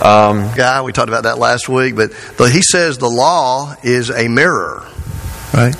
Um, 0.00 0.54
guy. 0.54 0.82
We 0.82 0.92
talked 0.92 1.08
about 1.08 1.24
that 1.24 1.38
last 1.38 1.68
week, 1.68 1.96
but 1.96 2.12
the, 2.36 2.50
he 2.50 2.60
says 2.60 2.98
the 2.98 3.08
law 3.08 3.74
is 3.82 4.10
a 4.10 4.28
mirror, 4.28 4.86
right? 5.54 5.74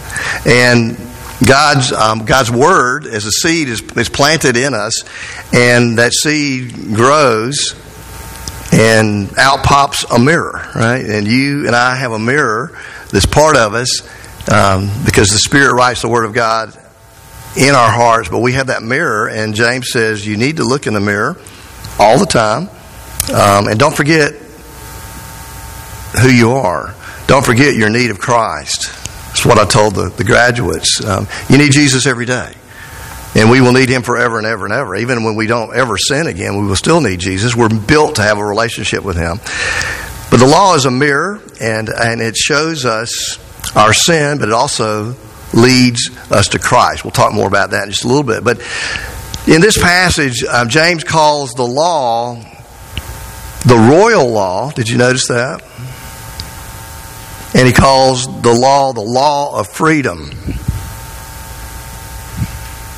And 0.47 0.97
God's 1.45 1.93
um, 1.93 2.25
God's 2.25 2.51
word 2.51 3.07
as 3.07 3.27
a 3.27 3.31
seed 3.31 3.69
is, 3.69 3.83
is 3.83 4.09
planted 4.09 4.57
in 4.57 4.73
us, 4.73 5.05
and 5.53 5.99
that 5.99 6.13
seed 6.13 6.95
grows, 6.95 7.75
and 8.73 9.37
out 9.39 9.65
pops 9.65 10.05
a 10.05 10.19
mirror, 10.19 10.67
right? 10.75 11.05
And 11.05 11.27
you 11.27 11.67
and 11.67 11.77
I 11.77 11.97
have 11.97 12.13
a 12.13 12.19
mirror 12.19 12.79
that's 13.13 13.27
part 13.27 13.57
of 13.57 13.75
us 13.75 14.01
um, 14.51 14.91
because 15.05 15.29
the 15.29 15.39
Spirit 15.39 15.75
writes 15.75 16.03
the 16.03 16.09
Word 16.09 16.25
of 16.25 16.33
God 16.33 16.77
in 17.57 17.75
our 17.75 17.91
hearts, 17.91 18.29
but 18.29 18.41
we 18.41 18.53
have 18.53 18.69
that 18.69 18.83
mirror, 18.83 19.29
and 19.29 19.55
James 19.55 19.91
says 19.91 20.27
you 20.27 20.37
need 20.37 20.57
to 20.57 20.65
look 20.65 20.87
in 20.87 20.95
the 20.95 21.01
mirror 21.01 21.37
all 21.99 22.19
the 22.19 22.27
time, 22.27 22.69
um, 23.33 23.69
and 23.69 23.79
don't 23.79 23.97
forget 23.97 24.33
who 26.21 26.29
you 26.29 26.53
are. 26.53 26.95
Don't 27.27 27.45
forget 27.45 27.75
your 27.75 27.89
need 27.89 28.11
of 28.11 28.19
Christ. 28.19 28.87
That's 29.29 29.45
what 29.45 29.59
I 29.59 29.67
told 29.67 29.95
the, 29.95 30.09
the 30.11 30.25
graduates. 30.25 31.05
Um, 31.05 31.27
you 31.49 31.59
need 31.59 31.73
Jesus 31.73 32.07
every 32.07 32.25
day. 32.25 32.53
And 33.35 33.51
we 33.51 33.61
will 33.61 33.73
need 33.73 33.91
him 33.91 34.03
forever 34.03 34.39
and 34.39 34.47
ever 34.47 34.65
and 34.65 34.73
ever. 34.73 34.97
Even 34.97 35.25
when 35.25 35.35
we 35.35 35.47
don't 35.47 35.77
ever 35.77 35.99
sin 35.99 36.27
again, 36.27 36.57
we 36.59 36.67
will 36.67 36.77
still 36.77 37.03
need 37.03 37.21
Jesus. 37.21 37.55
We're 37.55 37.69
built 37.69 38.15
to 38.15 38.23
have 38.23 38.39
a 38.39 38.45
relationship 38.45 39.05
with 39.05 39.17
him. 39.17 39.39
But 40.31 40.39
the 40.39 40.47
law 40.47 40.75
is 40.75 40.87
a 40.87 40.91
mirror, 40.91 41.43
and, 41.61 41.89
and 41.89 42.23
it 42.23 42.37
shows 42.37 42.87
us 42.87 43.39
our 43.77 43.93
sin, 43.93 44.39
but 44.39 44.49
it 44.49 44.55
also 44.55 45.17
leads 45.53 46.11
us 46.31 46.49
to 46.49 46.59
Christ. 46.59 47.05
We'll 47.05 47.11
talk 47.11 47.35
more 47.35 47.47
about 47.47 47.71
that 47.71 47.85
in 47.85 47.91
just 47.91 48.05
a 48.05 48.09
little 48.09 48.23
bit. 48.23 48.43
But 48.43 48.59
in 49.47 49.61
this 49.61 49.77
passage, 49.77 50.43
um, 50.45 50.69
James 50.69 51.05
calls 51.05 51.53
the 51.53 51.67
law 51.67 52.43
the 53.67 53.77
royal 53.77 54.31
law. 54.31 54.71
Did 54.71 54.89
you 54.89 54.97
notice 54.97 55.29
that? 55.29 55.63
And 57.55 57.67
he 57.67 57.73
calls 57.73 58.27
the 58.43 58.53
law 58.53 58.93
the 58.93 59.01
law 59.01 59.59
of 59.59 59.69
freedom. 59.69 60.31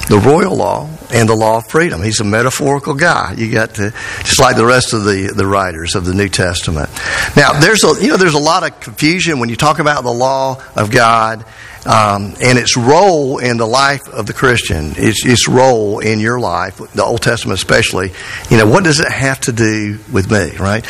The 0.09 0.19
royal 0.19 0.56
law 0.56 0.89
and 1.11 1.28
the 1.28 1.34
law 1.34 1.59
of 1.59 1.69
freedom. 1.69 2.03
He's 2.03 2.20
a 2.20 2.25
metaphorical 2.25 2.95
guy. 2.95 3.34
You 3.37 3.53
got 3.53 3.75
to 3.75 3.93
just 4.20 4.41
like 4.41 4.56
the 4.56 4.65
rest 4.65 4.93
of 4.93 5.05
the, 5.05 5.33
the 5.34 5.47
writers 5.47 5.95
of 5.95 6.05
the 6.05 6.15
New 6.15 6.28
Testament. 6.28 6.89
Now 7.37 7.59
there's 7.61 7.84
a 7.84 8.00
you 8.00 8.09
know 8.09 8.17
there's 8.17 8.34
a 8.34 8.39
lot 8.39 8.69
of 8.69 8.81
confusion 8.81 9.39
when 9.39 9.48
you 9.48 9.56
talk 9.56 9.78
about 9.78 10.03
the 10.05 10.12
law 10.12 10.62
of 10.77 10.91
God 10.91 11.45
um, 11.89 12.34
and 12.42 12.58
its 12.58 12.77
role 12.77 13.39
in 13.39 13.56
the 13.56 13.67
life 13.67 14.06
of 14.08 14.27
the 14.27 14.34
Christian, 14.34 14.92
its, 14.97 15.25
its 15.25 15.48
role 15.48 16.00
in 16.00 16.20
your 16.20 16.39
life, 16.39 16.77
the 16.77 17.03
Old 17.03 17.22
Testament 17.22 17.58
especially, 17.58 18.12
you 18.50 18.58
know, 18.58 18.67
what 18.67 18.84
does 18.84 19.00
it 19.00 19.08
have 19.11 19.41
to 19.41 19.53
do 19.53 19.98
with 20.12 20.31
me, 20.31 20.55
right? 20.59 20.84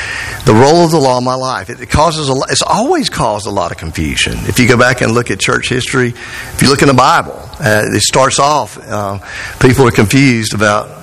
The 0.45 0.55
role 0.55 0.85
of 0.85 0.91
the 0.91 0.99
law 0.99 1.19
in 1.19 1.25
my 1.25 1.37
life, 1.37 1.71
it, 1.71 1.89
causes 1.89 2.29
a 2.29 2.35
lot, 2.35 2.51
it's 2.51 2.63
always 2.63 3.09
caused 3.09 3.47
a 3.47 3.51
lot 3.51 3.71
of 3.71 3.79
confusion. 3.79 4.35
If 4.49 4.59
you 4.59 4.67
go 4.67 4.77
back 4.77 5.01
and 5.01 5.13
look 5.13 5.31
at 5.31 5.39
church 5.39 5.69
history, 5.69 6.09
if 6.09 6.59
you 6.61 6.69
look 6.69 6.83
in 6.83 6.89
the 6.89 6.95
Bible, 6.95 7.39
uh, 7.61 7.85
it 7.85 8.03
starts 8.03 8.41
off, 8.41 8.77
uh, 8.79 9.21
people 9.61 9.87
are 9.87 9.93
confused 9.93 10.53
about 10.53 10.99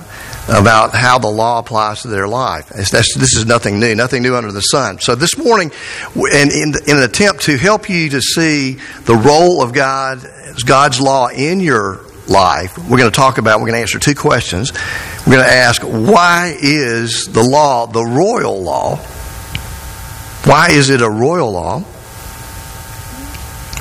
about 0.48 0.94
how 0.94 1.18
the 1.18 1.28
law 1.28 1.58
applies 1.58 2.02
to 2.02 2.08
their 2.08 2.28
life. 2.28 2.68
this 2.68 3.36
is 3.36 3.46
nothing 3.46 3.80
new, 3.80 3.94
nothing 3.94 4.22
new 4.22 4.36
under 4.36 4.52
the 4.52 4.60
sun. 4.60 5.00
So 5.00 5.14
this 5.14 5.36
morning, 5.36 5.72
in, 6.14 6.50
in, 6.52 6.74
in, 6.86 6.96
an 6.96 7.02
attempt 7.02 7.42
to 7.42 7.56
help 7.56 7.88
you 7.88 8.10
to 8.10 8.20
see 8.20 8.78
the 9.04 9.16
role 9.16 9.62
of 9.62 9.72
God, 9.72 10.20
God's 10.64 11.00
law 11.00 11.28
in 11.28 11.60
your 11.60 12.00
life, 12.28 12.78
we're 12.78 12.98
going 12.98 13.10
to 13.10 13.16
talk 13.16 13.38
about, 13.38 13.60
we're 13.60 13.66
going 13.66 13.78
to 13.78 13.80
answer 13.80 13.98
two 13.98 14.14
questions. 14.14 14.72
We're 15.26 15.34
going 15.34 15.46
to 15.46 15.52
ask, 15.52 15.82
why 15.82 16.56
is 16.60 17.26
the 17.26 17.42
law 17.42 17.86
the 17.86 18.04
royal 18.04 18.62
law? 18.62 18.96
Why 20.44 20.68
is 20.70 20.90
it 20.90 21.02
a 21.02 21.10
royal 21.10 21.50
law? 21.50 21.84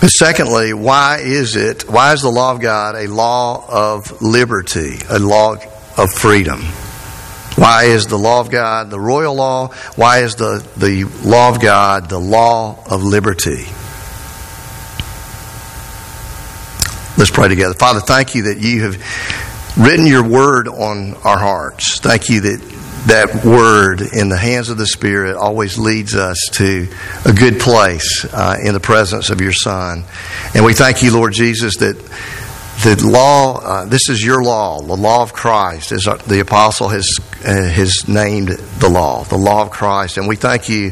Secondly, 0.07 0.73
why 0.73 1.19
is 1.19 1.55
it, 1.55 1.89
why 1.89 2.13
is 2.13 2.21
the 2.21 2.29
law 2.29 2.51
of 2.51 2.59
God 2.59 2.95
a 2.95 3.07
law 3.07 3.65
of 3.67 4.21
liberty, 4.21 4.97
a 5.09 5.17
law 5.17 5.55
of 5.97 6.11
freedom. 6.11 6.61
Why 7.55 7.85
is 7.85 8.07
the 8.07 8.17
law 8.17 8.41
of 8.41 8.51
God 8.51 8.89
the 8.89 8.99
royal 8.99 9.35
law? 9.35 9.69
Why 9.95 10.19
is 10.19 10.35
the, 10.35 10.65
the 10.75 11.05
law 11.27 11.49
of 11.49 11.61
God 11.61 12.09
the 12.09 12.19
law 12.19 12.83
of 12.89 13.01
liberty? 13.03 13.65
Let's 17.17 17.31
pray 17.31 17.47
together. 17.47 17.73
Father, 17.73 18.01
thank 18.01 18.35
you 18.35 18.43
that 18.43 18.57
you 18.57 18.83
have 18.83 19.77
written 19.77 20.05
your 20.05 20.27
word 20.27 20.67
on 20.67 21.13
our 21.23 21.39
hearts. 21.39 21.99
Thank 21.99 22.29
you 22.29 22.41
that 22.41 22.75
that 23.05 23.45
word 23.45 24.01
in 24.01 24.29
the 24.29 24.37
hands 24.37 24.69
of 24.69 24.77
the 24.77 24.87
Spirit 24.87 25.35
always 25.35 25.77
leads 25.77 26.15
us 26.15 26.37
to 26.53 26.87
a 27.23 27.31
good 27.31 27.59
place 27.59 28.25
uh, 28.33 28.57
in 28.61 28.73
the 28.73 28.79
presence 28.79 29.29
of 29.29 29.41
your 29.41 29.53
Son. 29.53 30.03
And 30.55 30.65
we 30.65 30.73
thank 30.73 31.03
you, 31.03 31.13
Lord 31.13 31.31
Jesus, 31.31 31.77
that 31.77 31.95
the 32.83 33.07
law, 33.07 33.59
uh, 33.59 33.85
this 33.85 34.09
is 34.09 34.23
your 34.23 34.43
law, 34.43 34.81
the 34.81 34.95
law 34.95 35.23
of 35.23 35.33
Christ, 35.33 35.91
as 35.91 36.03
the 36.27 36.39
apostle 36.39 36.89
has, 36.89 37.07
uh, 37.43 37.69
has 37.69 38.07
named 38.07 38.49
the 38.49 38.89
law, 38.89 39.23
the 39.23 39.37
law 39.37 39.63
of 39.63 39.71
Christ. 39.71 40.17
And 40.17 40.27
we 40.27 40.35
thank 40.35 40.69
you, 40.69 40.91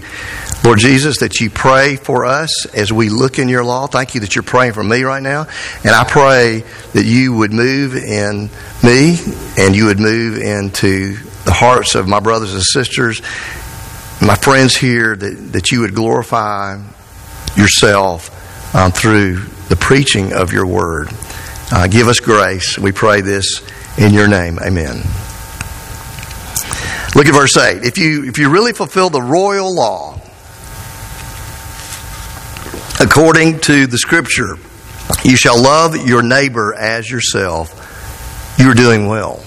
Lord 0.64 0.80
Jesus, 0.80 1.20
that 1.20 1.40
you 1.40 1.50
pray 1.50 1.98
for 1.98 2.26
us 2.26 2.66
as 2.68 2.92
we 2.92 3.10
look 3.10 3.38
in 3.38 3.48
your 3.48 3.64
law. 3.64 3.88
Thank 3.88 4.16
you 4.16 4.22
that 4.22 4.36
you're 4.36 4.44
praying 4.44 4.74
for 4.74 4.84
me 4.84 5.04
right 5.04 5.22
now. 5.22 5.48
And 5.84 5.92
I 5.92 6.04
pray 6.04 6.64
that 6.94 7.06
you 7.06 7.34
would 7.34 7.54
move 7.54 7.96
in 7.96 8.50
me 8.84 9.18
and 9.58 9.76
you 9.76 9.86
would 9.86 10.00
move 10.00 10.38
into 10.38 11.18
the 11.46 11.54
hearts 11.54 11.96
of 11.96 12.08
my 12.08 12.20
brothers 12.20 12.54
and 12.54 12.64
sisters, 12.64 13.22
my 14.22 14.36
friends 14.36 14.76
here, 14.76 15.16
that, 15.16 15.54
that 15.54 15.72
you 15.72 15.82
would 15.82 15.94
glorify 15.94 16.82
yourself 17.56 18.76
um, 18.76 18.92
through 18.92 19.42
the 19.70 19.76
preaching 19.76 20.34
of 20.34 20.52
your 20.54 20.66
word. 20.66 21.10
Uh, 21.76 21.88
give 21.88 22.08
us 22.08 22.20
grace. 22.20 22.78
We 22.78 22.92
pray 22.92 23.22
this 23.22 23.68
in 23.98 24.14
your 24.14 24.28
name. 24.28 24.60
Amen. 24.60 24.98
Look 27.16 27.26
at 27.26 27.34
verse 27.34 27.58
8. 27.58 27.84
If 27.84 27.98
you, 27.98 28.26
if 28.26 28.38
you 28.38 28.52
really 28.52 28.74
fulfill 28.74 29.10
the 29.10 29.24
royal 29.24 29.74
law, 29.74 30.22
according 33.00 33.62
to 33.62 33.88
the 33.88 33.98
scripture, 33.98 34.58
you 35.24 35.36
shall 35.36 35.60
love 35.60 35.96
your 35.96 36.22
neighbor 36.22 36.76
as 36.76 37.10
yourself, 37.10 38.56
you're 38.60 38.76
doing 38.76 39.08
well. 39.08 39.38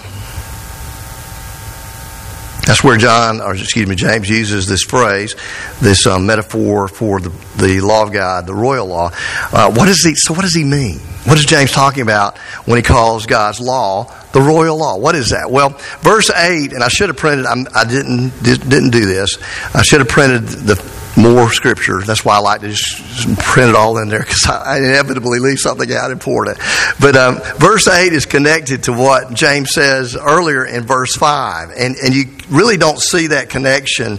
That's 2.67 2.83
where 2.83 2.97
John, 2.97 3.41
or 3.41 3.55
excuse 3.55 3.89
me, 3.89 3.95
James 3.95 4.29
uses 4.29 4.67
this 4.67 4.83
phrase, 4.83 5.37
this 5.81 6.09
uh, 6.09 6.19
metaphor 6.19 6.89
for 6.89 7.21
the, 7.21 7.29
the 7.57 7.81
law 7.83 8.03
of 8.03 8.13
God, 8.13 8.49
the 8.49 8.55
royal 8.55 8.89
law. 8.89 9.13
Uh, 9.53 9.73
what 9.73 9.89
is 9.89 10.05
he? 10.05 10.15
So, 10.17 10.35
what 10.35 10.43
does 10.43 10.57
he 10.57 10.65
mean? 10.65 10.99
What 11.27 11.39
is 11.39 11.45
James 11.45 11.73
talking 11.73 12.03
about 12.03 12.39
when 12.67 12.77
he 12.77 12.83
calls 12.83 13.27
God's 13.27 13.61
law 13.61 14.15
the 14.33 14.41
royal 14.41 14.77
law? 14.77 14.97
What 14.97 15.17
is 15.17 15.31
that? 15.31 15.51
Well, 15.51 15.71
verse 16.01 16.31
eight, 16.31 16.73
and 16.73 16.85
I 16.85 16.89
should 16.89 17.09
have 17.09 17.17
printed. 17.17 17.47
I'm, 17.47 17.67
I 17.75 17.85
didn't 17.85 18.31
didn't 18.43 18.91
do 18.91 19.07
this. 19.07 19.37
I 19.75 19.83
should 19.83 20.01
have 20.01 20.09
printed 20.09 20.47
the 20.47 20.77
more 21.17 21.51
scripture. 21.51 22.01
That's 22.01 22.25
why 22.25 22.37
I 22.37 22.39
like 22.39 22.61
to 22.61 22.69
just 22.69 23.39
print 23.39 23.71
it 23.71 23.75
all 23.75 23.99
in 23.99 24.09
there 24.09 24.21
because 24.21 24.47
I 24.47 24.79
inevitably 24.79 25.41
leave 25.41 25.59
something 25.59 25.91
out 25.93 26.11
important. 26.11 26.59
But 27.01 27.17
um, 27.17 27.41
verse 27.57 27.89
8 27.89 28.13
is 28.13 28.27
connected 28.27 28.85
to 28.85 28.93
what 28.93 29.33
James 29.35 29.73
says 29.73 30.17
earlier 30.17 30.65
in 30.65 30.85
verse 30.85 31.17
5. 31.17 31.71
And, 31.71 31.97
and 31.97 32.15
you 32.15 32.37
really 32.51 32.77
don't 32.77 33.01
see 33.01 33.29
that 33.29 33.49
connection 33.49 34.19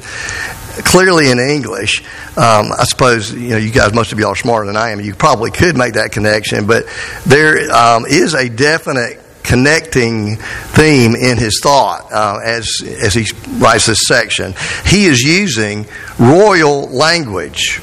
clearly 0.83 1.31
in 1.31 1.39
English. 1.39 2.01
Um, 2.37 2.71
I 2.77 2.85
suppose 2.85 3.33
you 3.33 3.49
know 3.49 3.57
you 3.57 3.71
guys, 3.71 3.93
most 3.93 4.11
of 4.11 4.19
you 4.19 4.27
are 4.27 4.35
smarter 4.35 4.67
than 4.67 4.77
I 4.77 4.91
am. 4.91 4.99
You 4.99 5.13
probably 5.13 5.51
could 5.51 5.77
make 5.77 5.93
that 5.93 6.11
connection, 6.11 6.67
but 6.67 6.85
there 7.25 7.71
um, 7.71 8.05
is 8.05 8.33
a 8.33 8.49
definite 8.49 9.21
connecting 9.47 10.35
theme 10.35 11.15
in 11.15 11.37
his 11.37 11.61
thought 11.63 12.11
uh, 12.11 12.39
as, 12.43 12.69
as 13.01 13.13
he 13.13 13.25
writes 13.57 13.85
this 13.85 14.05
section. 14.05 14.53
He 14.85 15.05
is 15.05 15.21
using 15.21 15.87
royal 16.19 16.89
language. 16.89 17.79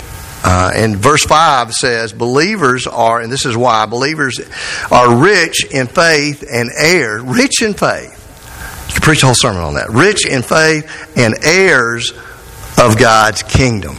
Uh, 0.46 0.72
and 0.74 0.96
verse 0.96 1.24
5 1.24 1.72
says, 1.72 2.12
Believers 2.12 2.86
are, 2.86 3.22
and 3.22 3.32
this 3.32 3.46
is 3.46 3.56
why, 3.56 3.86
believers 3.86 4.38
are 4.90 5.16
rich 5.16 5.64
in 5.72 5.86
faith 5.86 6.44
and 6.52 6.70
heir, 6.76 7.22
rich 7.22 7.62
in 7.62 7.72
faith. 7.72 8.20
You 8.94 9.00
preach 9.00 9.22
a 9.22 9.26
whole 9.26 9.34
sermon 9.34 9.62
on 9.62 9.74
that. 9.74 9.88
Rich 9.88 10.26
in 10.26 10.42
faith 10.42 10.86
and 11.16 11.34
heirs 11.42 12.12
of 12.78 12.98
God's 12.98 13.42
kingdom. 13.42 13.96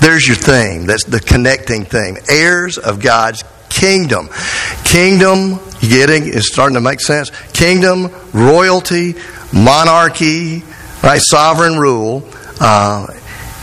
There's 0.00 0.26
your 0.26 0.36
theme. 0.36 0.86
That's 0.86 1.04
the 1.04 1.20
connecting 1.20 1.84
theme. 1.84 2.16
Heirs 2.28 2.78
of 2.78 3.00
God's 3.00 3.42
kingdom. 3.68 4.28
Kingdom, 4.84 5.58
getting? 5.80 6.26
It's 6.26 6.52
starting 6.52 6.74
to 6.74 6.80
make 6.80 7.00
sense. 7.00 7.30
Kingdom, 7.52 8.10
royalty, 8.32 9.14
monarchy, 9.52 10.62
right? 11.02 11.20
Sovereign 11.20 11.78
rule. 11.78 12.22
Uh, 12.60 13.06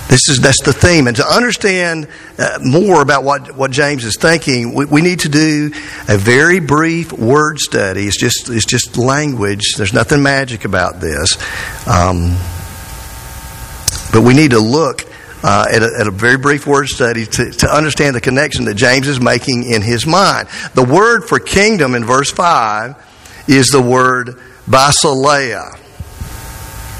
this 0.09 0.29
is 0.29 0.39
that's 0.41 0.61
the 0.61 0.73
theme, 0.73 1.07
and 1.07 1.15
to 1.15 1.25
understand 1.25 2.07
uh, 2.37 2.59
more 2.61 3.01
about 3.01 3.23
what, 3.23 3.55
what 3.55 3.71
James 3.71 4.03
is 4.05 4.15
thinking, 4.15 4.73
we, 4.73 4.85
we, 4.85 5.01
need 5.01 5.21
to 5.21 5.29
do 5.29 5.71
a 6.07 6.17
very 6.17 6.59
brief 6.59 7.11
word 7.11 7.57
study. 7.57 8.05
It's 8.05 8.19
just 8.19 8.49
it's 8.49 8.65
just 8.65 8.97
language. 8.97 9.73
There's 9.75 9.93
nothing 9.93 10.21
magic 10.21 10.65
about 10.65 10.99
this. 10.99 11.35
Um, 11.87 12.37
but 14.13 14.21
we 14.21 14.33
need 14.33 14.51
to 14.51 14.59
look 14.59 15.05
uh, 15.43 15.65
at, 15.69 15.83
a, 15.83 15.89
at, 15.99 16.07
a, 16.07 16.11
very 16.11 16.37
brief 16.37 16.65
word 16.65 16.87
study 16.87 17.25
to, 17.25 17.51
to 17.51 17.67
understand 17.67 18.15
the 18.15 18.21
connection 18.21 18.63
that 18.65 18.75
James 18.75 19.09
is 19.09 19.19
making 19.19 19.69
in 19.69 19.81
his 19.81 20.05
mind. 20.07 20.47
The 20.73 20.83
word 20.83 21.27
for 21.27 21.37
kingdom 21.37 21.95
in 21.95 22.05
verse 22.05 22.31
5 22.31 22.95
is 23.49 23.67
the 23.67 23.81
word 23.81 24.39
basileia. 24.69 25.79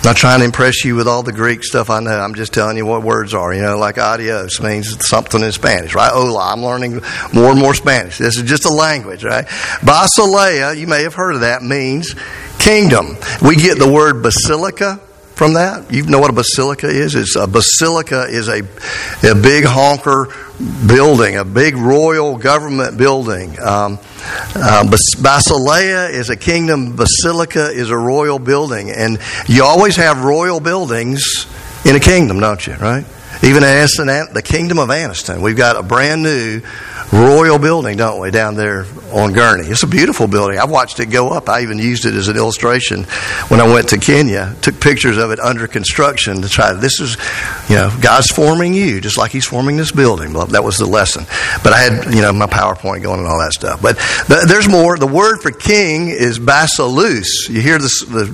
Not 0.04 0.18
trying 0.18 0.40
to 0.40 0.46
impress 0.46 0.84
you 0.84 0.96
with 0.96 1.08
all 1.08 1.24
the 1.24 1.32
Greek 1.32 1.64
stuff 1.64 1.90
I 1.90 2.02
know. 2.02 2.20
I'm 2.20 2.36
just 2.36 2.54
telling 2.54 2.76
you 2.76 2.86
what 2.86 3.04
words 3.04 3.34
are. 3.34 3.54
You 3.54 3.62
know, 3.62 3.78
like 3.78 3.98
adios 3.98 4.60
means 4.60 5.08
something 5.08 5.42
in 5.42 5.54
Spanish, 5.54 5.96
right? 5.96 6.12
Hola. 6.12 6.52
I'm 6.52 6.62
learning 6.62 7.02
more 7.32 7.52
and 7.52 7.60
more 7.60 7.74
Spanish. 7.74 8.18
This 8.18 8.36
is 8.36 8.44
just 8.44 8.66
a 8.66 8.74
language, 8.74 9.24
right? 9.24 9.46
Basileia, 9.46 10.78
you 10.78 10.88
may 10.88 11.04
have 11.04 11.14
heard 11.14 11.36
of 11.36 11.42
that, 11.42 11.64
means 11.64 12.14
kingdom. 12.60 13.16
We 13.42 13.56
get 13.56 13.80
the 13.80 13.90
word 13.90 14.22
basilica 14.22 15.00
from 15.36 15.54
that? 15.54 15.92
You 15.92 16.04
know 16.04 16.20
what 16.20 16.30
a 16.30 16.34
basilica 16.34 16.88
is? 16.88 17.16
It's 17.16 17.36
a 17.36 17.48
basilica 17.48 18.24
is 18.24 18.48
a, 18.48 18.60
a 19.30 19.36
big 19.36 19.66
honker 19.66 20.28
building, 20.88 21.38
a 21.38 21.46
big 21.46 21.76
royal 21.76 22.38
government 22.38 22.98
building. 22.98 23.60
Um, 23.60 24.00
uh, 24.56 24.84
Basileia 24.86 26.12
is 26.12 26.30
a 26.30 26.38
kingdom. 26.38 26.96
Basilica 26.96 27.70
is 27.70 27.90
a 27.90 27.98
royal 27.98 28.40
building, 28.40 28.92
and 28.92 29.20
you 29.48 29.64
always 29.64 29.96
have 29.96 30.24
royal 30.24 30.60
buildings 30.60 31.48
in 31.86 31.96
a 31.96 32.00
kingdom, 32.00 32.40
don't 32.40 32.66
you? 32.66 32.76
Right? 32.76 33.06
Even 33.44 33.64
in 33.64 34.34
the 34.34 34.42
kingdom 34.44 34.80
of 34.80 34.88
Anniston, 34.88 35.42
we've 35.42 35.58
got 35.58 35.76
a 35.76 35.84
brand 35.84 36.24
new 36.24 36.62
royal 37.12 37.60
building, 37.60 37.98
don't 37.98 38.22
we, 38.22 38.32
down 38.32 38.56
there 38.56 38.86
on 39.12 39.34
Gurnee. 39.34 39.70
It's 39.70 39.84
a 39.84 39.88
beautiful 39.88 40.28
building. 40.28 40.58
I've 40.58 40.72
watched 40.72 41.00
it 41.02 41.08
go 41.08 41.28
up. 41.30 41.50
I 41.50 41.62
even 41.62 41.78
used 41.78 42.06
it 42.06 42.14
as 42.14 42.30
an 42.30 42.38
illustration 42.38 43.04
when 43.50 43.60
I 43.60 43.72
went 43.72 43.90
to 43.90 43.98
Kenya. 43.98 44.56
Took 44.62 44.80
pictures 44.80 45.18
of 45.18 45.32
it 45.32 45.40
under 45.40 45.68
construction 45.68 46.42
to 46.42 46.48
try. 46.48 46.72
This 46.72 47.02
is, 47.02 47.18
you 47.70 47.76
know, 47.76 47.96
God's 48.02 48.32
forming 48.32 48.74
you 48.74 49.02
just 49.02 49.18
like 49.18 49.32
He's 49.32 49.46
forming 49.46 49.76
this 49.76 49.92
building. 49.92 50.32
That 50.32 50.64
was 50.64 50.78
the 50.78 50.86
lesson. 50.86 51.26
But 51.64 51.74
I 51.74 51.80
had, 51.80 52.14
you 52.14 52.22
know, 52.22 52.32
my 52.32 52.48
PowerPoint 52.48 53.04
going 53.04 53.20
and 53.20 53.28
all 53.28 53.40
that 53.40 53.52
stuff. 53.54 53.82
But 53.82 53.98
there's 54.48 54.70
more. 54.70 54.98
The 54.98 55.06
word 55.06 55.42
for 55.42 55.52
king 55.52 56.08
is 56.08 56.40
basileus. 56.40 57.50
You 57.50 57.62
hear 57.62 57.78
this, 57.78 58.06
the 58.06 58.34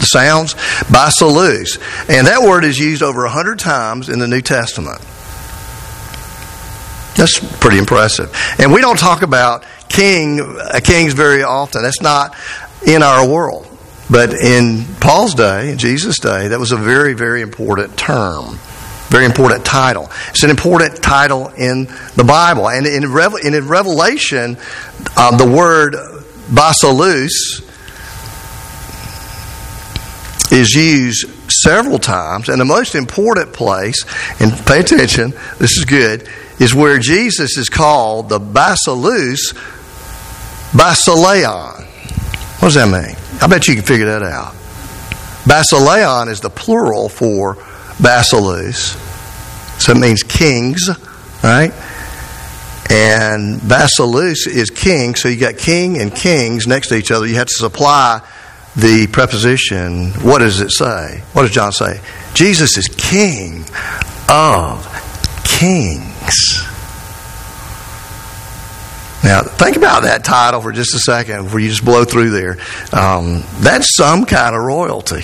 sounds 0.00 0.54
basileus, 0.90 1.78
and 2.08 2.26
that 2.26 2.42
word 2.42 2.64
is 2.64 2.78
used 2.78 3.02
over 3.02 3.24
a 3.24 3.30
hundred 3.30 3.58
times 3.58 4.08
in 4.08 4.18
the 4.18 4.28
New 4.28 4.42
Testament. 4.42 5.00
That's 7.14 7.38
pretty 7.58 7.78
impressive. 7.78 8.34
And 8.58 8.72
we 8.72 8.80
don't 8.80 8.98
talk 8.98 9.22
about 9.22 9.64
king, 9.88 10.40
uh, 10.40 10.80
kings 10.82 11.12
very 11.12 11.42
often. 11.42 11.82
That's 11.82 12.00
not 12.00 12.34
in 12.86 13.02
our 13.02 13.28
world. 13.28 13.68
But 14.10 14.34
in 14.34 14.84
Paul's 15.00 15.34
day, 15.34 15.70
in 15.70 15.78
Jesus' 15.78 16.18
day, 16.18 16.48
that 16.48 16.58
was 16.58 16.72
a 16.72 16.76
very, 16.76 17.14
very 17.14 17.40
important 17.40 17.96
term. 17.96 18.58
Very 19.08 19.24
important 19.24 19.64
title. 19.64 20.10
It's 20.30 20.42
an 20.42 20.50
important 20.50 21.02
title 21.02 21.48
in 21.48 21.84
the 22.16 22.24
Bible. 22.24 22.68
And 22.68 22.86
in, 22.86 23.12
Revel- 23.12 23.38
in 23.38 23.68
Revelation, 23.68 24.56
uh, 25.16 25.36
the 25.36 25.50
word 25.50 25.94
basileus 26.52 27.62
is 30.52 30.74
used 30.74 31.26
several 31.50 31.98
times. 31.98 32.48
And 32.48 32.60
the 32.60 32.66
most 32.66 32.94
important 32.94 33.52
place, 33.52 34.04
and 34.40 34.52
pay 34.66 34.80
attention, 34.80 35.32
this 35.58 35.78
is 35.78 35.84
good, 35.86 36.28
is 36.60 36.74
where 36.74 36.98
Jesus 36.98 37.56
is 37.56 37.68
called 37.68 38.28
the 38.28 38.38
Basileus 38.38 39.54
Basileon. 40.72 41.84
What 42.60 42.68
does 42.68 42.74
that 42.74 42.88
mean? 42.88 43.16
I 43.40 43.46
bet 43.48 43.66
you 43.66 43.74
can 43.74 43.82
figure 43.82 44.06
that 44.06 44.22
out. 44.22 44.54
Basileon 45.44 46.28
is 46.28 46.40
the 46.40 46.50
plural 46.50 47.08
for 47.08 47.56
Basileus. 47.98 48.98
So 49.80 49.92
it 49.92 49.98
means 49.98 50.22
kings, 50.22 50.88
right? 51.42 51.72
And 52.90 53.58
Basileus 53.60 54.46
is 54.46 54.70
king, 54.70 55.14
so 55.14 55.28
you 55.28 55.40
got 55.40 55.56
king 55.56 55.98
and 55.98 56.14
kings 56.14 56.66
next 56.66 56.88
to 56.88 56.96
each 56.96 57.10
other. 57.10 57.26
You 57.26 57.36
have 57.36 57.48
to 57.48 57.54
supply 57.54 58.20
the 58.76 59.06
preposition. 59.06 60.10
What 60.22 60.38
does 60.38 60.60
it 60.60 60.70
say? 60.70 61.22
What 61.32 61.42
does 61.42 61.50
John 61.50 61.72
say? 61.72 62.00
Jesus 62.34 62.76
is 62.76 62.88
king 62.88 63.64
of 64.28 64.86
kings. 65.44 66.68
Now, 69.24 69.42
think 69.42 69.76
about 69.76 70.02
that 70.02 70.24
title 70.24 70.60
for 70.60 70.72
just 70.72 70.94
a 70.94 70.98
second 70.98 71.44
before 71.44 71.60
you 71.60 71.68
just 71.68 71.84
blow 71.84 72.04
through 72.04 72.30
there. 72.30 72.56
Um, 72.92 73.44
that's 73.60 73.94
some 73.96 74.24
kind 74.24 74.56
of 74.56 74.62
royalty. 74.62 75.22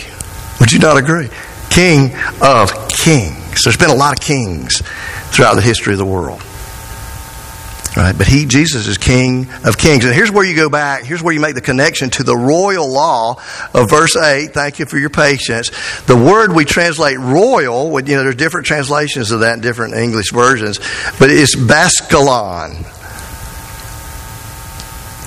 Would 0.60 0.70
you 0.70 0.78
not 0.78 0.96
agree? 0.96 1.28
King 1.70 2.14
of 2.40 2.70
kings. 2.88 3.64
There's 3.64 3.76
been 3.76 3.90
a 3.90 3.94
lot 3.94 4.16
of 4.16 4.24
kings 4.24 4.82
throughout 5.30 5.54
the 5.54 5.62
history 5.62 5.94
of 5.94 5.98
the 5.98 6.06
world. 6.06 6.42
Right? 7.96 8.16
But 8.16 8.26
he, 8.26 8.46
Jesus, 8.46 8.86
is 8.86 8.98
King 8.98 9.48
of 9.64 9.76
Kings. 9.76 10.04
And 10.04 10.14
here's 10.14 10.30
where 10.30 10.44
you 10.44 10.54
go 10.54 10.68
back. 10.68 11.04
Here's 11.04 11.22
where 11.22 11.34
you 11.34 11.40
make 11.40 11.54
the 11.54 11.60
connection 11.60 12.10
to 12.10 12.22
the 12.22 12.36
royal 12.36 12.88
law 12.88 13.40
of 13.74 13.90
verse 13.90 14.14
8. 14.14 14.48
Thank 14.48 14.78
you 14.78 14.86
for 14.86 14.98
your 14.98 15.10
patience. 15.10 15.70
The 16.02 16.16
word 16.16 16.54
we 16.54 16.64
translate 16.64 17.18
royal, 17.18 17.88
you 18.00 18.16
know, 18.16 18.22
there's 18.22 18.36
different 18.36 18.66
translations 18.66 19.30
of 19.30 19.40
that 19.40 19.54
in 19.54 19.60
different 19.60 19.94
English 19.94 20.32
versions, 20.32 20.78
but 21.18 21.30
it's 21.30 21.56
basilikon 21.56 22.94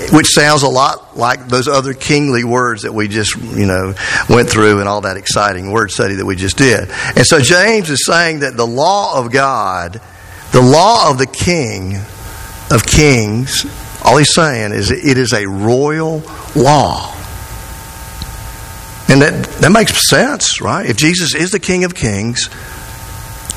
which 0.10 0.28
sounds 0.28 0.64
a 0.64 0.68
lot 0.68 1.16
like 1.16 1.48
those 1.48 1.68
other 1.68 1.94
kingly 1.94 2.44
words 2.44 2.82
that 2.82 2.94
we 2.94 3.08
just, 3.08 3.36
you 3.36 3.66
know, 3.66 3.94
went 4.30 4.50
through 4.50 4.80
and 4.80 4.90
all 4.90 5.02
that 5.02 5.16
exciting 5.16 5.72
word 5.72 5.92
study 5.92 6.16
that 6.16 6.26
we 6.26 6.36
just 6.36 6.58
did. 6.58 6.90
And 7.16 7.26
so 7.26 7.40
James 7.40 7.90
is 7.90 8.06
saying 8.06 8.40
that 8.40 8.58
the 8.58 8.66
law 8.66 9.20
of 9.20 9.32
God, 9.32 10.02
the 10.52 10.62
law 10.62 11.12
of 11.12 11.18
the 11.18 11.28
king 11.28 12.00
of 12.72 12.86
kings, 12.86 13.66
all 14.04 14.18
he's 14.18 14.34
saying 14.34 14.72
is 14.72 14.92
it 14.92 15.18
is 15.18 15.34
a 15.34 15.48
royal 15.48 16.24
law. 16.56 17.14
And 19.10 19.22
that, 19.22 19.44
that 19.62 19.72
makes 19.72 20.08
sense, 20.10 20.62
right? 20.62 20.86
If 20.86 20.98
Jesus 20.98 21.36
is 21.36 21.52
the 21.52 21.60
King 21.60 21.84
of 21.84 21.94
Kings, 21.94 22.50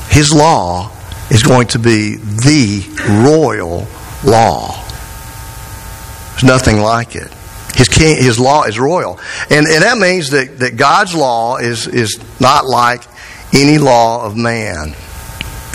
his 0.09 0.33
law 0.33 0.91
is 1.29 1.43
going 1.43 1.67
to 1.67 1.79
be 1.79 2.15
the 2.15 2.83
royal 3.25 3.87
law. 4.23 4.83
There's 6.31 6.43
nothing 6.43 6.79
like 6.79 7.15
it. 7.15 7.31
His, 7.73 7.87
king, 7.87 8.17
his 8.17 8.39
law 8.39 8.63
is 8.63 8.77
royal. 8.77 9.19
And, 9.49 9.65
and 9.65 9.83
that 9.83 9.97
means 9.97 10.31
that, 10.31 10.59
that 10.59 10.77
God's 10.77 11.15
law 11.15 11.57
is, 11.57 11.87
is 11.87 12.19
not 12.39 12.65
like 12.65 13.03
any 13.53 13.77
law 13.77 14.25
of 14.25 14.35
man. 14.37 14.93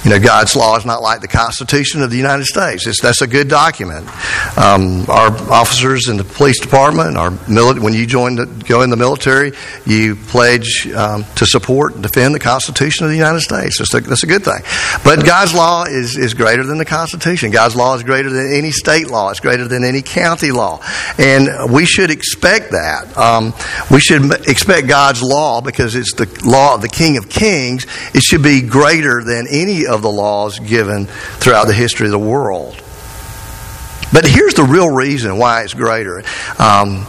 You 0.04 0.10
know, 0.10 0.18
God's 0.18 0.56
law 0.56 0.76
is 0.76 0.86
not 0.86 1.02
like 1.02 1.20
the 1.20 1.28
Constitution 1.28 2.00
of 2.00 2.10
the 2.10 2.16
United 2.16 2.46
States. 2.46 2.86
It's, 2.86 3.02
that's 3.02 3.20
a 3.20 3.26
good 3.26 3.48
document. 3.48 4.08
Um, 4.56 5.04
our 5.10 5.28
officers 5.52 6.08
in 6.08 6.16
the 6.16 6.24
police 6.24 6.58
department, 6.58 7.18
our 7.18 7.30
mili- 7.30 7.78
when 7.78 7.92
you 7.92 8.06
join 8.06 8.36
the, 8.36 8.46
go 8.46 8.80
in 8.80 8.88
the 8.88 8.96
military, 8.96 9.52
you 9.84 10.16
pledge 10.16 10.88
um, 10.92 11.24
to 11.36 11.44
support 11.44 11.94
and 11.94 12.02
defend 12.02 12.34
the 12.34 12.38
Constitution 12.38 13.04
of 13.04 13.10
the 13.10 13.16
United 13.16 13.40
States. 13.40 13.76
That's 13.78 13.92
a, 13.92 14.00
that's 14.00 14.22
a 14.22 14.26
good 14.26 14.42
thing. 14.42 14.62
But 15.04 15.26
God's 15.26 15.52
law 15.52 15.84
is, 15.84 16.16
is 16.16 16.32
greater 16.32 16.64
than 16.64 16.78
the 16.78 16.86
Constitution. 16.86 17.50
God's 17.50 17.76
law 17.76 17.94
is 17.94 18.02
greater 18.02 18.30
than 18.30 18.54
any 18.54 18.70
state 18.70 19.10
law. 19.10 19.28
It's 19.28 19.40
greater 19.40 19.68
than 19.68 19.84
any 19.84 20.00
county 20.00 20.50
law. 20.50 20.80
And 21.18 21.70
we 21.70 21.84
should 21.84 22.10
expect 22.10 22.70
that. 22.70 23.16
Um, 23.18 23.52
we 23.90 24.00
should 24.00 24.48
expect 24.48 24.88
God's 24.88 25.22
law 25.22 25.60
because 25.60 25.94
it's 25.94 26.14
the 26.14 26.26
law 26.42 26.74
of 26.74 26.80
the 26.80 26.88
King 26.88 27.18
of 27.18 27.28
Kings. 27.28 27.86
It 28.14 28.22
should 28.22 28.42
be 28.42 28.62
greater 28.62 29.22
than 29.22 29.46
any 29.50 29.89
of 29.90 30.02
the 30.02 30.10
laws 30.10 30.58
given 30.58 31.06
throughout 31.06 31.66
the 31.66 31.74
history 31.74 32.06
of 32.06 32.12
the 32.12 32.18
world. 32.18 32.80
But 34.12 34.26
here's 34.26 34.54
the 34.54 34.64
real 34.64 34.90
reason 34.90 35.38
why 35.38 35.62
it's 35.62 35.74
greater. 35.74 36.18
Um, 36.58 37.06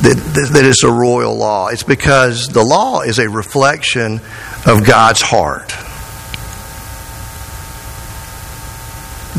that, 0.00 0.50
that 0.52 0.64
it's 0.64 0.84
a 0.84 0.90
royal 0.90 1.36
law. 1.36 1.68
It's 1.68 1.82
because 1.82 2.46
the 2.48 2.62
law 2.62 3.02
is 3.02 3.18
a 3.18 3.28
reflection 3.28 4.20
of 4.66 4.86
God's 4.86 5.20
heart. 5.20 5.74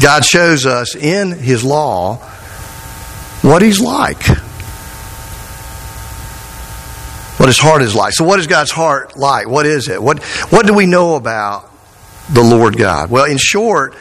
God 0.02 0.24
shows 0.24 0.66
us 0.66 0.96
in 0.96 1.32
His 1.32 1.64
law 1.64 2.18
what 3.42 3.62
He's 3.62 3.80
like, 3.80 4.22
what 7.38 7.48
His 7.48 7.60
heart 7.60 7.82
is 7.82 7.96
like. 7.96 8.14
So, 8.14 8.24
what 8.24 8.40
is 8.40 8.48
God's 8.48 8.72
heart 8.72 9.18
like? 9.18 9.48
What 9.48 9.66
is 9.66 9.90
it? 9.90 10.02
What, 10.02 10.24
what 10.52 10.66
do 10.66 10.74
we 10.74 10.86
know 10.86 11.16
about 11.16 11.70
the 12.34 12.44
Lord 12.44 12.78
God? 12.78 13.10
Well, 13.10 13.26
in 13.26 13.38
short, 13.38 13.96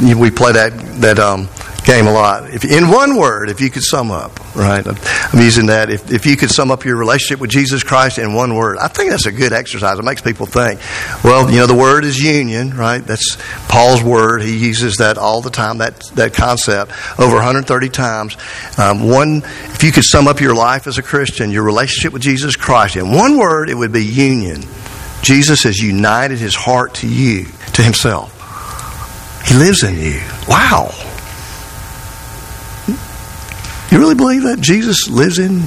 we 0.00 0.30
play 0.30 0.52
that 0.52 0.72
that 1.00 1.18
um, 1.18 1.48
game 1.84 2.06
a 2.06 2.12
lot. 2.12 2.50
If, 2.50 2.64
in 2.64 2.88
one 2.88 3.16
word, 3.16 3.48
if 3.48 3.60
you 3.60 3.70
could 3.70 3.82
sum 3.82 4.10
up, 4.10 4.38
right? 4.54 4.86
I'm 4.86 5.40
using 5.40 5.66
that. 5.66 5.90
If, 5.90 6.12
if 6.12 6.26
you 6.26 6.36
could 6.36 6.50
sum 6.50 6.70
up 6.70 6.84
your 6.84 6.96
relationship 6.96 7.40
with 7.40 7.50
Jesus 7.50 7.82
Christ 7.82 8.18
in 8.18 8.34
one 8.34 8.54
word, 8.54 8.78
I 8.78 8.88
think 8.88 9.10
that's 9.10 9.26
a 9.26 9.32
good 9.32 9.52
exercise. 9.52 9.98
It 9.98 10.04
makes 10.04 10.22
people 10.22 10.46
think. 10.46 10.80
Well, 11.24 11.50
you 11.50 11.58
know, 11.58 11.66
the 11.66 11.74
word 11.74 12.04
is 12.04 12.18
union, 12.18 12.76
right? 12.76 13.00
That's 13.00 13.36
Paul's 13.68 14.02
word. 14.02 14.42
He 14.42 14.56
uses 14.56 14.98
that 14.98 15.18
all 15.18 15.42
the 15.42 15.50
time. 15.50 15.78
That 15.78 16.00
that 16.14 16.34
concept 16.34 16.92
over 17.18 17.34
130 17.34 17.88
times. 17.88 18.36
Um, 18.78 19.08
one, 19.08 19.42
if 19.74 19.82
you 19.82 19.92
could 19.92 20.04
sum 20.04 20.28
up 20.28 20.40
your 20.40 20.54
life 20.54 20.86
as 20.86 20.98
a 20.98 21.02
Christian, 21.02 21.50
your 21.50 21.64
relationship 21.64 22.12
with 22.12 22.22
Jesus 22.22 22.56
Christ 22.56 22.96
in 22.96 23.10
one 23.10 23.36
word, 23.36 23.68
it 23.68 23.74
would 23.74 23.92
be 23.92 24.04
union. 24.04 24.62
Jesus 25.22 25.62
has 25.62 25.78
united 25.78 26.38
his 26.38 26.54
heart 26.54 26.94
to 26.94 27.08
you, 27.08 27.46
to 27.74 27.82
himself. 27.82 28.30
He 29.46 29.54
lives 29.54 29.82
in 29.82 29.98
you. 29.98 30.20
Wow. 30.48 30.90
You 33.90 33.98
really 33.98 34.14
believe 34.14 34.42
that 34.44 34.60
Jesus 34.60 35.08
lives 35.08 35.38
in? 35.38 35.60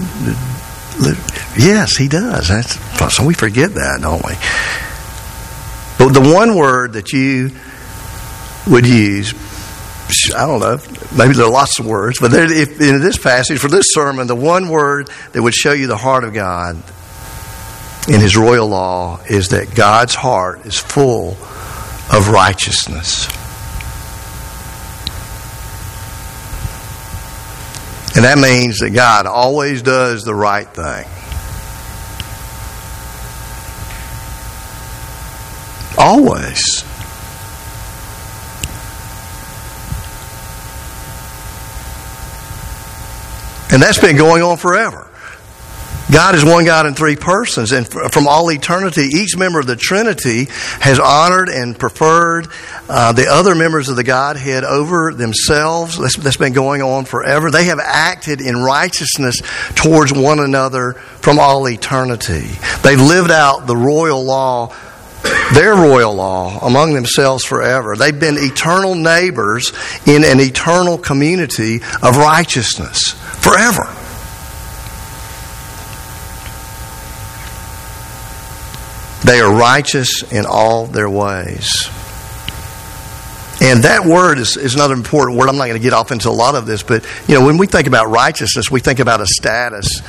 Yes, 1.58 1.96
he 1.96 2.08
does. 2.08 2.48
That's, 2.50 3.16
so 3.16 3.26
we 3.26 3.34
forget 3.34 3.74
that, 3.76 4.00
don't 4.02 4.26
we? 4.26 4.34
But 5.98 6.14
the 6.14 6.34
one 6.34 6.56
word 6.56 6.94
that 6.94 7.14
you 7.14 7.52
would 8.68 8.86
use, 8.86 9.34
I 10.36 10.46
don't 10.46 10.60
know, 10.60 10.78
maybe 11.16 11.34
there 11.34 11.46
are 11.46 11.52
lots 11.52 11.80
of 11.80 11.86
words, 11.86 12.20
but 12.20 12.32
there, 12.32 12.52
if, 12.52 12.82
in 12.82 13.00
this 13.00 13.18
passage, 13.18 13.60
for 13.60 13.68
this 13.68 13.88
sermon, 13.90 14.28
the 14.28 14.36
one 14.36 14.70
word 14.70 15.10
that 15.32 15.42
would 15.42 15.54
show 15.54 15.72
you 15.72 15.88
the 15.88 15.98
heart 15.98 16.24
of 16.24 16.34
God 16.34 16.82
in 18.08 18.22
His 18.22 18.38
royal 18.38 18.68
law 18.68 19.20
is 19.30 19.50
that 19.50 19.74
God's 19.74 20.14
heart 20.14 20.66
is 20.66 20.80
full 20.80 21.32
of 22.14 22.30
righteousness. 22.30 23.28
And 28.16 28.24
that 28.24 28.38
means 28.38 28.80
that 28.80 28.92
God 28.92 29.26
always 29.26 29.82
does 29.82 30.24
the 30.24 30.34
right 30.34 30.68
thing. 30.68 31.06
Always. 35.98 36.86
And 43.72 43.82
that's 43.82 44.00
been 44.00 44.16
going 44.16 44.42
on 44.42 44.56
forever. 44.56 45.05
God 46.12 46.36
is 46.36 46.46
one 46.46 46.66
God 46.66 46.86
in 46.86 46.94
three 46.94 47.16
persons, 47.16 47.72
and 47.72 47.88
from 47.88 48.28
all 48.28 48.52
eternity, 48.52 49.02
each 49.02 49.36
member 49.36 49.60
of 49.60 49.66
the 49.66 49.76
Trinity 49.76 50.46
has 50.80 51.00
honored 51.00 51.50
and 51.50 51.78
preferred 51.78 52.48
uh, 52.88 53.12
the 53.12 53.28
other 53.28 53.56
members 53.56 53.90
of 53.90 53.96
the 53.96 54.04
Godhead 54.04 54.64
over 54.64 55.14
themselves. 55.14 55.98
That's, 55.98 56.16
that's 56.18 56.38
been 56.38 56.54
going 56.54 56.84
on 56.84 57.06
forever. 57.06 57.50
They 57.50 57.66
have 57.66 57.80
acted 57.80 58.40
in 58.40 58.56
righteousness 58.56 59.42
towards 59.74 60.14
one 60.14 60.40
another 60.40 60.94
from 60.94 61.40
all 61.40 61.68
eternity. 61.68 62.50
They've 62.84 63.02
lived 63.02 63.32
out 63.32 63.66
the 63.66 63.78
royal 63.78 64.24
law 64.24 64.74
their 65.56 65.74
royal 65.74 66.14
law 66.14 66.60
among 66.60 66.94
themselves 66.94 67.44
forever. 67.44 67.96
They've 67.96 68.20
been 68.20 68.36
eternal 68.38 68.94
neighbors 68.94 69.74
in 70.06 70.24
an 70.24 70.40
eternal 70.40 71.00
community 71.00 71.78
of 72.04 72.18
righteousness 72.18 73.14
forever. 73.42 73.95
They 79.26 79.40
are 79.40 79.52
righteous 79.52 80.24
in 80.32 80.46
all 80.46 80.86
their 80.86 81.10
ways. 81.10 81.90
And 83.62 83.84
that 83.84 84.06
word 84.06 84.38
is, 84.38 84.58
is 84.58 84.76
another 84.76 84.94
important 84.94 85.40
word. 85.40 85.50
I'm 85.50 85.58
not 85.58 85.66
going 85.66 85.80
to 85.80 85.84
get 85.84 85.94
off 85.94 86.12
into 86.12 86.30
a 86.30 86.32
lot 86.32 86.54
of 86.54 86.68
this, 86.68 86.84
but 86.84 87.04
you 87.28 87.34
know, 87.34 87.44
when 87.46 87.58
we 87.58 87.66
think 87.66 87.88
about 87.88 88.10
righteousness, 88.10 88.70
we 88.70 88.82
think 88.82 89.00
about 89.00 89.22
a 89.22 89.26
status 89.26 90.02